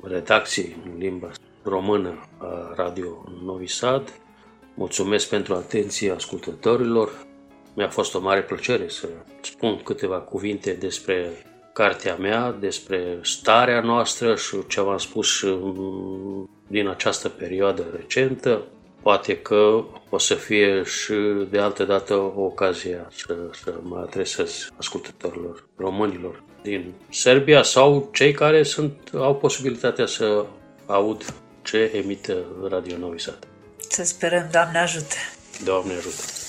redacției 0.03 0.75
în 0.85 0.97
limba 0.97 1.31
română 1.63 2.27
a 2.37 2.73
Radio 2.75 3.23
Novi 3.43 3.67
Sad. 3.67 4.13
Mulțumesc 4.73 5.29
pentru 5.29 5.53
atenție 5.53 6.11
ascultătorilor. 6.11 7.25
Mi-a 7.73 7.89
fost 7.89 8.15
o 8.15 8.19
mare 8.19 8.41
plăcere 8.41 8.89
să 8.89 9.07
spun 9.41 9.81
câteva 9.83 10.17
cuvinte 10.17 10.73
despre 10.73 11.29
cartea 11.73 12.15
mea, 12.15 12.51
despre 12.51 13.19
starea 13.21 13.81
noastră 13.81 14.35
și 14.35 14.67
ce 14.67 14.81
v-am 14.81 14.97
spus 14.97 15.27
și 15.27 15.57
din 16.67 16.87
această 16.87 17.29
perioadă 17.29 17.83
recentă. 17.95 18.61
Poate 19.01 19.37
că 19.37 19.83
o 20.09 20.17
să 20.17 20.33
fie 20.33 20.83
și 20.83 21.13
de 21.49 21.59
altă 21.59 21.83
dată 21.83 22.15
o 22.15 22.41
ocazie 22.41 23.07
să, 23.11 23.35
să 23.51 23.79
mă 23.81 23.97
adresez 23.97 24.69
ascultătorilor 24.77 25.67
românilor 25.75 26.43
din 26.61 26.93
Serbia 27.09 27.63
sau 27.63 28.09
cei 28.13 28.31
care 28.31 28.63
sunt, 28.63 29.09
au 29.13 29.35
posibilitatea 29.35 30.05
să 30.05 30.45
aud 30.85 31.33
ce 31.63 31.91
emite 31.95 32.37
Radio 32.69 32.97
Novi 32.97 33.19
Sad. 33.21 33.47
Să 33.89 34.03
sperăm, 34.03 34.49
Doamne 34.51 34.79
ajută! 34.79 35.15
Doamne 35.63 35.93
ajută! 35.93 36.40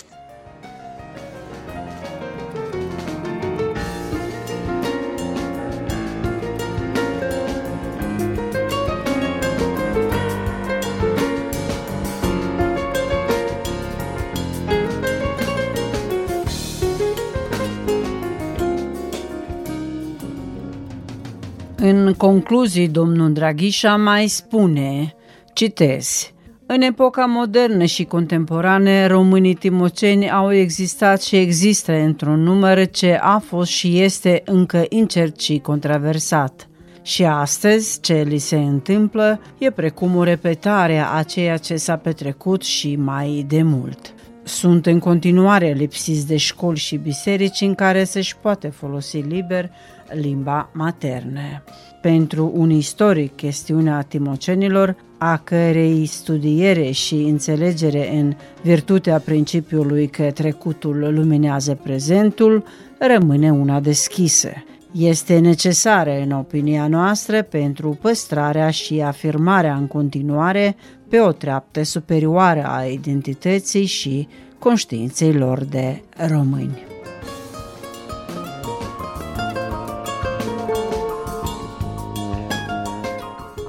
Concluzii, 22.22 22.88
domnul 22.88 23.32
Draghișa 23.32 23.96
mai 23.96 24.26
spune, 24.26 25.14
citez, 25.52 26.32
în 26.66 26.80
epoca 26.80 27.24
modernă 27.24 27.84
și 27.84 28.04
contemporane, 28.04 29.06
românii 29.06 29.54
timoceni 29.54 30.30
au 30.30 30.52
existat 30.52 31.22
și 31.22 31.36
există 31.36 31.92
într-un 31.92 32.42
număr 32.42 32.86
ce 32.86 33.18
a 33.22 33.38
fost 33.38 33.70
și 33.70 34.00
este 34.00 34.42
încă 34.44 34.84
incert 34.88 35.40
și 35.40 35.58
controversat. 35.58 36.68
Și 37.02 37.24
astăzi, 37.24 38.00
ce 38.00 38.24
li 38.28 38.38
se 38.38 38.56
întâmplă 38.56 39.40
e 39.58 39.70
precum 39.70 40.16
o 40.16 40.22
repetare 40.22 41.04
a 41.14 41.22
ceea 41.22 41.56
ce 41.56 41.76
s-a 41.76 41.96
petrecut 41.96 42.62
și 42.62 42.96
mai 42.96 43.44
de 43.48 43.62
mult. 43.62 44.14
Sunt 44.42 44.86
în 44.86 44.98
continuare 44.98 45.72
lipsiți 45.72 46.26
de 46.26 46.36
școli 46.36 46.78
și 46.78 46.96
biserici 46.96 47.60
în 47.60 47.74
care 47.74 48.04
să-și 48.04 48.36
poate 48.36 48.68
folosi 48.68 49.18
liber 49.18 49.70
limba 50.12 50.70
maternă. 50.72 51.62
Pentru 52.02 52.52
un 52.54 52.70
istoric, 52.70 53.36
chestiunea 53.36 54.02
timocenilor, 54.02 54.96
a 55.18 55.36
cărei 55.36 56.06
studiere 56.06 56.90
și 56.90 57.14
înțelegere 57.14 58.18
în 58.18 58.34
virtutea 58.62 59.18
principiului 59.18 60.06
că 60.06 60.30
trecutul 60.30 61.08
luminează 61.14 61.78
prezentul, 61.82 62.64
rămâne 62.98 63.52
una 63.52 63.80
deschisă. 63.80 64.48
Este 64.92 65.38
necesară, 65.38 66.20
în 66.20 66.30
opinia 66.30 66.86
noastră, 66.86 67.42
pentru 67.42 67.98
păstrarea 68.00 68.70
și 68.70 69.00
afirmarea 69.00 69.74
în 69.74 69.86
continuare 69.86 70.76
pe 71.08 71.20
o 71.20 71.32
treaptă 71.32 71.82
superioară 71.82 72.64
a 72.66 72.84
identității 72.84 73.86
și 73.86 74.28
conștiinței 74.58 75.32
lor 75.32 75.64
de 75.64 76.02
români. 76.28 76.91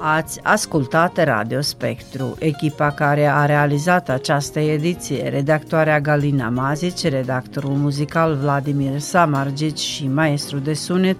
Ați 0.06 0.40
ascultat 0.42 1.24
Radio 1.24 1.60
Spectru, 1.60 2.36
echipa 2.38 2.90
care 2.90 3.26
a 3.26 3.44
realizat 3.44 4.08
această 4.08 4.58
ediție, 4.58 5.28
redactoarea 5.28 6.00
Galina 6.00 6.48
Mazici, 6.48 7.08
redactorul 7.08 7.70
muzical 7.70 8.36
Vladimir 8.36 8.98
Samargici 8.98 9.78
și 9.78 10.08
maestru 10.08 10.58
de 10.58 10.74
sunet 10.74 11.16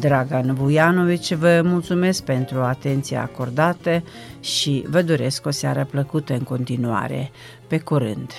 Dragan 0.00 0.54
Vujanovici. 0.54 1.34
Vă 1.34 1.60
mulțumesc 1.64 2.22
pentru 2.22 2.60
atenția 2.60 3.22
acordată 3.22 4.02
și 4.40 4.84
vă 4.88 5.02
doresc 5.02 5.46
o 5.46 5.50
seară 5.50 5.86
plăcută 5.90 6.32
în 6.32 6.42
continuare. 6.42 7.30
Pe 7.66 7.78
curând! 7.78 8.30